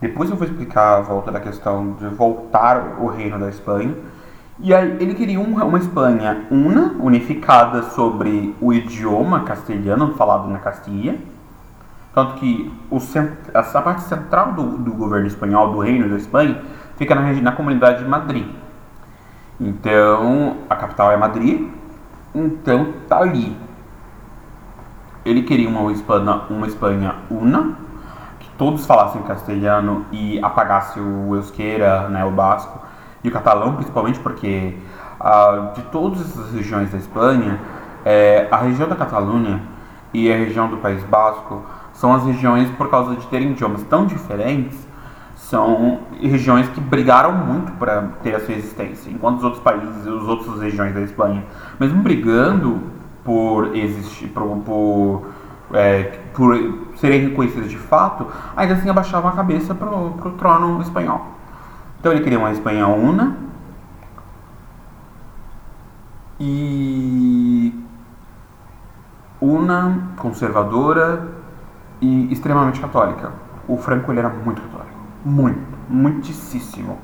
Depois 0.00 0.30
eu 0.30 0.36
vou 0.36 0.46
explicar 0.46 0.98
a 0.98 1.00
volta 1.00 1.32
da 1.32 1.40
questão 1.40 1.94
de 1.94 2.06
voltar 2.06 2.98
o 3.00 3.08
reino 3.08 3.38
da 3.38 3.48
Espanha. 3.48 3.94
E 4.60 4.72
aí 4.72 4.96
ele 5.00 5.14
queria 5.14 5.40
uma 5.40 5.78
Espanha 5.78 6.46
una, 6.50 6.94
unificada 7.00 7.82
sobre 7.82 8.54
o 8.60 8.72
idioma 8.72 9.44
castelhano 9.44 10.14
falado 10.14 10.48
na 10.48 10.58
Castilha. 10.58 11.16
Tanto 12.14 12.34
que 12.34 12.72
o, 12.90 12.98
essa 13.54 13.82
parte 13.82 14.02
central 14.02 14.52
do, 14.52 14.78
do 14.78 14.92
governo 14.92 15.26
espanhol, 15.26 15.72
do 15.72 15.80
reino 15.80 16.08
da 16.08 16.16
Espanha, 16.16 16.60
fica 16.96 17.14
na, 17.14 17.32
na 17.32 17.52
comunidade 17.52 18.02
de 18.02 18.08
Madrid. 18.08 18.46
Então, 19.60 20.58
a 20.70 20.76
capital 20.76 21.10
é 21.10 21.16
Madrid. 21.16 21.68
Então, 22.34 22.94
tá 23.08 23.18
ali. 23.18 23.56
Ele 25.28 25.42
queria 25.42 25.68
uma 25.68 25.92
Espanha, 25.92 26.42
uma 26.48 26.66
Espanha 26.66 27.14
una, 27.30 27.76
todos 28.58 28.84
falassem 28.84 29.22
castelhano 29.22 30.04
e 30.10 30.40
apagasse 30.42 30.98
o 30.98 31.36
euskera, 31.36 32.08
né, 32.08 32.24
o 32.24 32.30
basco 32.32 32.80
e 33.22 33.28
o 33.28 33.32
catalão, 33.32 33.76
principalmente 33.76 34.18
porque 34.18 34.76
uh, 35.20 35.72
de 35.74 35.82
todas 35.82 36.20
essas 36.20 36.52
regiões 36.52 36.90
da 36.90 36.98
Espanha, 36.98 37.60
é, 38.04 38.48
a 38.50 38.56
região 38.56 38.88
da 38.88 38.96
Catalunha 38.96 39.62
e 40.12 40.32
a 40.32 40.36
região 40.36 40.68
do 40.68 40.78
País 40.78 41.02
Basco 41.04 41.62
são 41.92 42.14
as 42.14 42.24
regiões, 42.24 42.70
por 42.70 42.90
causa 42.90 43.14
de 43.16 43.26
terem 43.26 43.50
idiomas 43.50 43.82
tão 43.84 44.06
diferentes, 44.06 44.86
são 45.34 46.00
regiões 46.20 46.68
que 46.68 46.80
brigaram 46.80 47.32
muito 47.32 47.72
para 47.72 48.02
ter 48.22 48.34
a 48.34 48.40
sua 48.40 48.54
existência, 48.54 49.10
enquanto 49.10 49.38
os 49.38 49.44
outros 49.44 49.62
países, 49.62 50.06
as 50.06 50.22
outras 50.24 50.60
regiões 50.60 50.94
da 50.94 51.00
Espanha, 51.00 51.44
mesmo 51.78 52.02
brigando 52.02 52.82
por 53.28 53.76
existir, 53.76 54.28
por, 54.28 54.42
por 54.64 55.26
é, 55.74 56.18
por 56.32 56.56
serem 56.96 57.28
reconhecidas 57.28 57.68
de 57.68 57.76
fato, 57.76 58.26
ainda 58.56 58.72
assim 58.72 58.88
abaixavam 58.88 59.30
a 59.30 59.34
cabeça 59.34 59.74
para 59.74 59.94
o 59.94 60.32
trono 60.38 60.80
espanhol. 60.80 61.26
Então 62.00 62.10
ele 62.10 62.22
queria 62.22 62.38
uma 62.38 62.50
Espanha 62.52 62.86
una 62.86 63.36
e 66.40 67.74
una, 69.38 70.08
conservadora 70.16 71.28
e 72.00 72.32
extremamente 72.32 72.80
católica. 72.80 73.30
O 73.68 73.76
Franco 73.76 74.10
ele 74.10 74.20
era 74.20 74.30
muito 74.30 74.62
católico, 74.62 74.96
muito, 75.22 75.60
muitíssimo. 75.86 76.96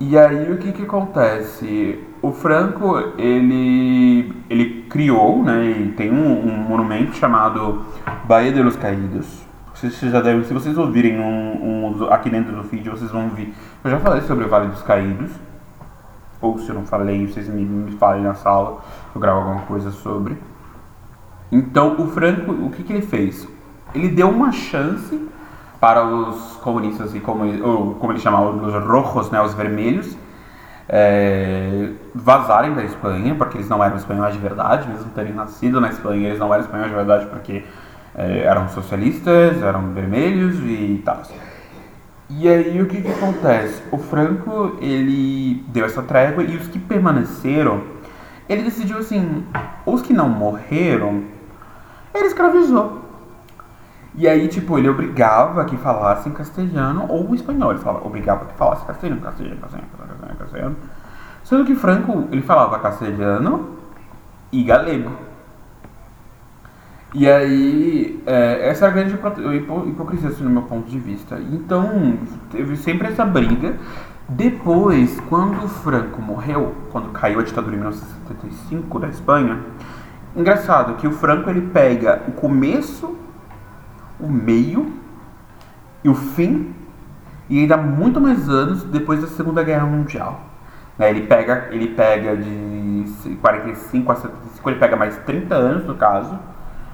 E 0.00 0.18
aí 0.18 0.50
o 0.50 0.58
que 0.58 0.72
que 0.72 0.82
acontece? 0.82 2.11
O 2.22 2.30
Franco 2.30 2.98
ele 3.18 4.32
ele 4.48 4.86
criou, 4.88 5.42
né, 5.42 5.70
e 5.70 5.92
tem 5.92 6.12
um, 6.12 6.46
um 6.46 6.56
monumento 6.68 7.16
chamado 7.16 7.82
Baía 8.24 8.52
de 8.52 8.62
los 8.62 8.76
Caídos. 8.76 9.42
Vocês 9.74 9.98
já 9.98 10.20
devem, 10.20 10.44
se 10.44 10.54
vocês 10.54 10.78
ouvirem 10.78 11.18
um, 11.18 11.96
um, 11.98 12.12
aqui 12.12 12.30
dentro 12.30 12.54
do 12.54 12.62
vídeo, 12.62 12.92
vocês 12.92 13.10
vão 13.10 13.28
ver. 13.30 13.52
Eu 13.82 13.90
já 13.90 13.98
falei 13.98 14.20
sobre 14.22 14.44
o 14.44 14.48
Vale 14.48 14.68
dos 14.68 14.82
Caídos. 14.82 15.32
Ou 16.40 16.58
se 16.58 16.68
eu 16.68 16.74
não 16.74 16.84
falei, 16.84 17.26
vocês 17.26 17.48
me, 17.48 17.64
me 17.64 17.92
falem 17.92 18.22
na 18.22 18.34
sala, 18.34 18.80
eu 19.14 19.20
gravo 19.20 19.40
alguma 19.40 19.62
coisa 19.62 19.90
sobre. 19.90 20.36
Então, 21.50 22.00
o 22.00 22.08
Franco, 22.08 22.52
o 22.52 22.70
que, 22.70 22.82
que 22.82 22.92
ele 22.92 23.02
fez? 23.02 23.48
Ele 23.94 24.08
deu 24.08 24.28
uma 24.28 24.52
chance 24.52 25.28
para 25.80 26.06
os 26.06 26.56
comunistas, 26.56 27.14
e 27.14 27.20
como, 27.20 27.44
ou 27.64 27.94
como 27.94 28.12
ele 28.12 28.20
chamava, 28.20 28.50
os 28.50 28.74
rojos, 28.84 29.30
né, 29.30 29.40
os 29.42 29.54
vermelhos, 29.54 30.16
é, 30.88 31.90
vazarem 32.14 32.74
da 32.74 32.84
Espanha, 32.84 33.34
porque 33.34 33.58
eles 33.58 33.68
não 33.68 33.82
eram 33.82 33.96
espanhóis 33.96 34.34
de 34.34 34.40
verdade, 34.40 34.88
mesmo 34.88 35.10
terem 35.10 35.32
nascido 35.32 35.80
na 35.80 35.88
Espanha, 35.88 36.28
eles 36.28 36.38
não 36.38 36.52
eram 36.52 36.64
espanhóis 36.64 36.90
de 36.90 36.94
verdade 36.96 37.26
porque 37.26 37.64
é, 38.14 38.40
eram 38.40 38.68
socialistas, 38.68 39.62
eram 39.62 39.92
vermelhos 39.92 40.56
e 40.60 41.02
tal. 41.04 41.22
E 42.30 42.48
aí 42.48 42.80
o 42.80 42.86
que 42.86 43.02
que 43.02 43.10
acontece? 43.10 43.82
O 43.90 43.98
Franco, 43.98 44.78
ele 44.80 45.64
deu 45.68 45.84
essa 45.84 46.02
trégua 46.02 46.42
e 46.42 46.56
os 46.56 46.66
que 46.68 46.78
permaneceram, 46.78 47.82
ele 48.48 48.62
decidiu 48.62 48.98
assim, 48.98 49.44
os 49.84 50.02
que 50.02 50.12
não 50.12 50.28
morreram, 50.28 51.24
ele 52.14 52.26
escravizou. 52.26 53.01
E 54.14 54.28
aí, 54.28 54.46
tipo, 54.48 54.78
ele 54.78 54.88
obrigava 54.88 55.64
que 55.64 55.76
falassem 55.76 56.32
castelhano 56.32 57.06
ou 57.08 57.34
espanhol. 57.34 57.70
Ele 57.70 57.80
falava, 57.80 58.06
obrigava 58.06 58.44
que 58.44 58.54
falasse 58.54 58.84
castelhano, 58.84 59.20
castelhano, 59.20 59.60
castelhano, 59.60 59.88
castelhano, 59.96 60.38
castelhano. 60.38 60.76
Sendo 61.44 61.64
que 61.64 61.74
Franco, 61.74 62.28
ele 62.30 62.42
falava 62.42 62.78
castelhano 62.78 63.70
e 64.52 64.62
galego. 64.62 65.10
E 67.14 67.28
aí, 67.28 68.22
é, 68.26 68.68
essa 68.68 68.86
é 68.86 68.88
a 68.88 68.90
grande 68.90 69.14
hipocrisia, 69.14 70.30
assim, 70.30 70.44
no 70.44 70.50
meu 70.50 70.62
ponto 70.62 70.88
de 70.88 70.98
vista. 70.98 71.38
Então, 71.52 72.18
teve 72.50 72.76
sempre 72.76 73.08
essa 73.08 73.24
briga. 73.24 73.76
Depois, 74.28 75.20
quando 75.28 75.68
Franco 75.68 76.22
morreu, 76.22 76.74
quando 76.90 77.10
caiu 77.10 77.40
a 77.40 77.42
ditadura 77.42 77.74
em 77.74 77.78
1975 77.78 78.98
da 78.98 79.08
Espanha, 79.08 79.58
engraçado 80.34 80.94
que 80.94 81.06
o 81.06 81.12
Franco 81.12 81.50
ele 81.50 81.60
pega 81.60 82.22
o 82.28 82.32
começo, 82.32 83.14
o 84.22 84.30
meio 84.30 84.92
e 86.04 86.08
o 86.08 86.14
fim, 86.14 86.74
e 87.50 87.60
ainda 87.60 87.76
muito 87.76 88.20
mais 88.20 88.48
anos 88.48 88.82
depois 88.84 89.20
da 89.20 89.26
Segunda 89.26 89.62
Guerra 89.62 89.84
Mundial. 89.84 90.40
Né, 90.98 91.10
ele, 91.10 91.26
pega, 91.26 91.68
ele 91.70 91.88
pega 91.88 92.36
de 92.36 93.04
45 93.40 94.12
a 94.12 94.14
75, 94.14 94.70
ele 94.70 94.78
pega 94.78 94.96
mais 94.96 95.16
30 95.18 95.54
anos 95.54 95.86
no 95.86 95.94
caso 95.94 96.38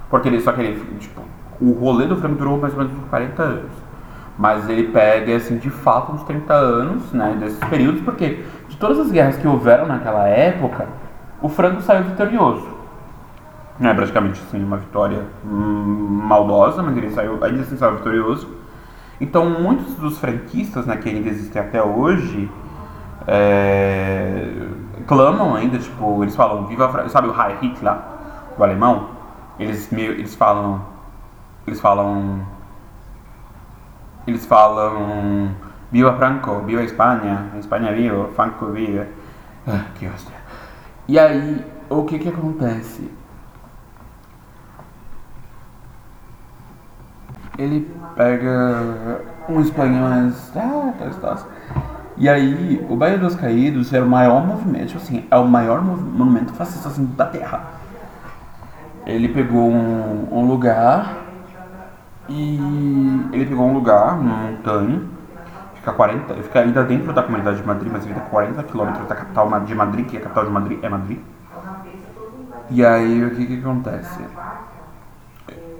porque 0.09 0.27
ele 0.27 0.41
só 0.41 0.51
que 0.51 0.61
ele, 0.61 0.97
tipo, 0.97 1.21
o 1.61 1.71
rolê 1.73 2.07
do 2.07 2.17
Franco 2.17 2.35
durou 2.35 2.57
mais 2.57 2.73
ou 2.73 2.79
menos 2.79 2.97
uns 2.97 3.07
40 3.09 3.43
anos. 3.43 3.71
Mas 4.37 4.67
ele 4.69 4.87
pega, 4.87 5.35
assim, 5.35 5.57
de 5.57 5.69
fato, 5.69 6.11
uns 6.11 6.23
30 6.23 6.53
anos, 6.53 7.11
né, 7.11 7.37
desses 7.39 7.59
períodos, 7.69 8.01
porque 8.01 8.43
de 8.67 8.77
todas 8.77 8.99
as 8.99 9.11
guerras 9.11 9.37
que 9.37 9.47
houveram 9.47 9.85
naquela 9.85 10.27
época, 10.27 10.87
o 11.41 11.49
Franco 11.49 11.81
saiu 11.81 12.05
vitorioso. 12.05 12.78
É 13.81 13.93
praticamente, 13.93 14.41
assim, 14.41 14.61
uma 14.61 14.77
vitória 14.77 15.25
hum, 15.45 16.21
maldosa, 16.23 16.83
mas 16.83 16.97
ele 16.97 17.09
saiu, 17.11 17.43
ainda 17.43 17.61
assim 17.61 17.77
saiu 17.77 17.95
vitorioso. 17.95 18.47
Então, 19.21 19.49
muitos 19.49 19.95
dos 19.95 20.17
franquistas, 20.17 20.85
né, 20.85 20.97
que 20.97 21.09
ainda 21.09 21.29
existem 21.29 21.61
até 21.61 21.81
hoje, 21.81 22.49
é, 23.27 24.47
clamam 25.07 25.55
ainda, 25.55 25.77
tipo, 25.77 26.23
eles 26.23 26.35
falam, 26.35 26.65
viva, 26.65 27.07
sabe 27.09 27.27
o 27.27 27.33
Heil 27.33 27.57
Hitler, 27.61 27.97
o 28.57 28.63
alemão? 28.63 29.09
Eles, 29.59 29.91
eles 29.91 30.35
falam. 30.35 30.81
Eles 31.67 31.81
falam. 31.81 32.41
Eles 34.25 34.45
falam. 34.45 35.55
Viva 35.91 36.13
Franco, 36.13 36.59
viva 36.61 36.83
Espanha, 36.83 37.51
Espanha 37.57 37.91
viva, 37.91 38.29
Franco 38.35 38.67
viva. 38.67 39.07
Ah, 39.67 39.85
que 39.95 40.07
hóstia. 40.07 40.35
E 41.07 41.17
aí, 41.17 41.65
o 41.89 42.03
que 42.05 42.19
que 42.19 42.29
acontece? 42.29 43.18
Ele 47.59 47.91
pega 48.15 49.21
um 49.47 49.61
espanhol 49.61 50.09
mais. 50.09 50.51
Ah, 50.55 50.93
tá, 50.97 51.09
tá. 51.21 51.43
E 52.17 52.27
aí, 52.27 52.85
o 52.89 52.95
Bairro 52.95 53.19
dos 53.19 53.35
Caídos 53.35 53.93
era 53.93 54.03
o 54.03 54.09
maior 54.09 54.45
movimento, 54.45 54.97
assim, 54.97 55.25
é 55.29 55.37
o 55.37 55.47
maior 55.47 55.81
monumento 55.81 56.51
fascista 56.53 56.89
assim, 56.89 57.05
da 57.15 57.25
Terra 57.25 57.79
ele 59.09 59.29
pegou 59.29 59.69
um, 59.69 60.27
um 60.31 60.47
lugar 60.47 61.17
e 62.27 62.59
ele 63.33 63.45
pegou 63.45 63.65
um 63.65 63.73
lugar, 63.73 64.19
uma 64.19 64.35
montanha, 64.35 65.01
fica 65.75 65.91
40, 65.91 66.35
fica 66.35 66.59
ainda 66.59 66.83
dentro 66.83 67.11
da 67.11 67.23
comunidade 67.23 67.57
de 67.57 67.67
Madrid, 67.67 67.91
mas 67.91 68.05
fica 68.05 68.19
40 68.19 68.63
quilômetros 68.63 69.07
da 69.07 69.15
capital 69.15 69.59
de 69.61 69.75
Madrid, 69.75 70.05
que 70.05 70.17
é 70.17 70.19
a 70.19 70.23
capital 70.23 70.45
de 70.45 70.51
Madrid 70.51 70.79
é 70.83 70.89
Madrid. 70.89 71.19
E 72.69 72.85
aí 72.85 73.25
o 73.25 73.35
que 73.35 73.47
que 73.47 73.59
acontece? 73.59 74.19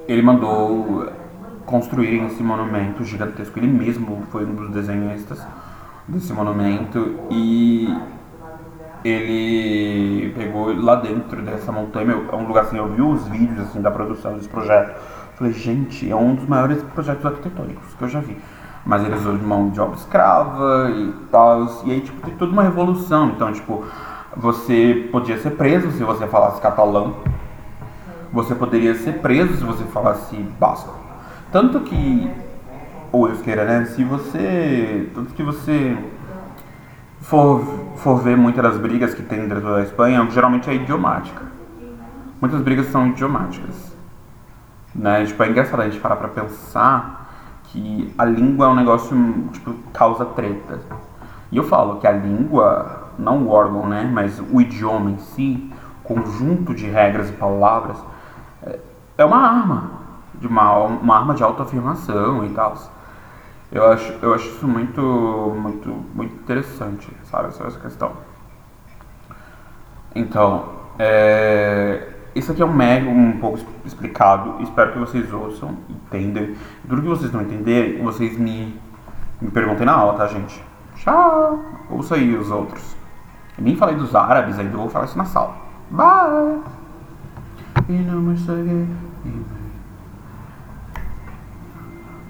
Ele 0.07 0.23
mandou 0.23 1.07
construir 1.69 2.25
esse 2.25 2.41
monumento 2.41 3.03
gigantesco. 3.03 3.59
Ele 3.59 3.67
mesmo 3.67 4.23
foi 4.31 4.43
um 4.43 4.55
dos 4.55 4.71
desenhistas 4.71 5.39
desse 6.07 6.33
monumento 6.33 7.15
e 7.29 7.95
ele 9.05 10.33
pegou 10.35 10.73
lá 10.75 10.95
dentro 10.95 11.41
dessa 11.43 11.71
montanha, 11.71 12.11
é 12.31 12.35
um 12.35 12.47
lugar 12.47 12.63
assim, 12.63 12.77
eu 12.77 12.87
vi 12.87 13.01
os 13.01 13.27
vídeos 13.27 13.59
assim 13.59 13.81
da 13.81 13.91
produção 13.91 14.33
desse 14.33 14.49
projeto. 14.49 14.99
Falei, 15.35 15.53
gente, 15.53 16.09
é 16.09 16.15
um 16.15 16.35
dos 16.35 16.47
maiores 16.47 16.81
projetos 16.83 17.25
arquitetônicos 17.25 17.93
que 17.93 18.03
eu 18.03 18.09
já 18.09 18.19
vi. 18.19 18.35
Mas 18.83 19.05
eles 19.05 19.19
usam 19.19 19.35
mão 19.35 19.69
de 19.69 19.79
obra 19.79 19.95
escrava 19.95 20.89
e 20.89 21.13
tal. 21.31 21.65
E 21.85 21.91
aí, 21.91 22.01
tipo, 22.01 22.19
tem 22.25 22.35
toda 22.35 22.51
uma 22.51 22.63
revolução. 22.63 23.29
Então, 23.29 23.53
tipo, 23.53 23.85
você 24.35 25.07
podia 25.11 25.37
ser 25.37 25.51
preso 25.51 25.91
se 25.91 26.03
você 26.03 26.27
falasse 26.27 26.59
catalão. 26.59 27.17
Você 28.33 28.55
poderia 28.55 28.95
ser 28.95 29.19
preso 29.19 29.55
se 29.57 29.63
você 29.63 29.83
falasse 29.85 30.35
basco. 30.59 31.08
Tanto 31.51 31.79
que, 31.81 32.31
ou 33.11 33.27
euskera, 33.27 33.65
né? 33.65 33.85
Se 33.85 34.03
você. 34.03 35.09
Tanto 35.15 35.33
que 35.33 35.41
você 35.41 35.97
for, 37.21 37.63
for 37.95 38.21
ver 38.21 38.37
muitas 38.37 38.63
das 38.63 38.77
brigas 38.77 39.13
que 39.13 39.23
tem 39.23 39.47
dentro 39.47 39.61
da 39.61 39.81
Espanha, 39.81 40.27
geralmente 40.29 40.69
é 40.69 40.75
idiomática. 40.75 41.41
Muitas 42.39 42.61
brigas 42.61 42.85
são 42.87 43.07
idiomáticas. 43.07 43.95
Né? 44.93 45.25
Tipo, 45.25 45.43
é 45.43 45.49
engraçado 45.49 45.81
a 45.81 45.85
gente 45.85 45.99
parar 45.99 46.15
pra 46.17 46.27
pensar 46.27 47.29
que 47.63 48.13
a 48.17 48.25
língua 48.25 48.67
é 48.67 48.69
um 48.69 48.75
negócio, 48.75 49.15
tipo, 49.51 49.73
causa 49.91 50.25
treta. 50.25 50.79
E 51.51 51.57
eu 51.57 51.63
falo 51.63 51.99
que 51.99 52.07
a 52.07 52.11
língua, 52.11 53.09
não 53.17 53.43
o 53.43 53.49
órgão, 53.49 53.87
né, 53.87 54.09
mas 54.11 54.39
o 54.51 54.61
idioma 54.61 55.11
em 55.11 55.17
si, 55.17 55.71
conjunto 56.03 56.73
de 56.73 56.87
regras 56.87 57.29
e 57.29 57.33
palavras, 57.33 57.97
é, 58.63 58.79
é 59.17 59.25
uma 59.25 59.37
arma, 59.37 59.98
de 60.39 60.47
uma, 60.47 60.73
uma 60.83 61.17
arma 61.17 61.33
de 61.33 61.43
autoafirmação 61.43 62.45
e 62.45 62.49
tal. 62.49 62.75
Eu 63.71 63.91
acho, 63.91 64.13
eu 64.21 64.33
acho 64.33 64.47
isso 64.47 64.67
muito, 64.67 65.01
muito, 65.01 65.89
muito 66.15 66.33
interessante, 66.35 67.07
sabe, 67.25 67.49
essa 67.49 67.79
questão. 67.79 68.13
Então, 70.15 70.69
é, 70.97 72.07
isso 72.33 72.51
aqui 72.51 72.61
é 72.61 72.65
um 72.65 72.73
mega, 72.73 73.07
um 73.07 73.39
pouco 73.39 73.59
explicado. 73.85 74.61
Espero 74.63 74.93
que 74.93 74.99
vocês 74.99 75.31
ouçam, 75.31 75.77
entendam. 75.87 76.55
Tudo 76.87 77.01
que 77.01 77.07
vocês 77.07 77.31
não 77.31 77.41
entenderem, 77.41 78.01
vocês 78.03 78.37
me, 78.37 78.79
me 79.39 79.51
perguntem 79.51 79.85
na 79.85 79.93
aula, 79.93 80.13
tá, 80.13 80.25
gente? 80.27 80.63
Tchau! 80.95 81.59
Ouça 81.89 82.15
aí 82.15 82.35
os 82.35 82.49
outros. 82.49 82.95
Eu 83.57 83.63
nem 83.63 83.75
falei 83.75 83.95
dos 83.95 84.15
árabes 84.15 84.57
ainda, 84.57 84.75
vou 84.75 84.89
falar 84.89 85.05
isso 85.05 85.17
na 85.17 85.25
sala. 85.25 85.55
Bye! 85.91 86.61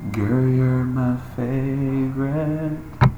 Girl, 0.01 0.47
you're 0.47 0.85
my 0.85 1.17
favorite. 1.35 3.08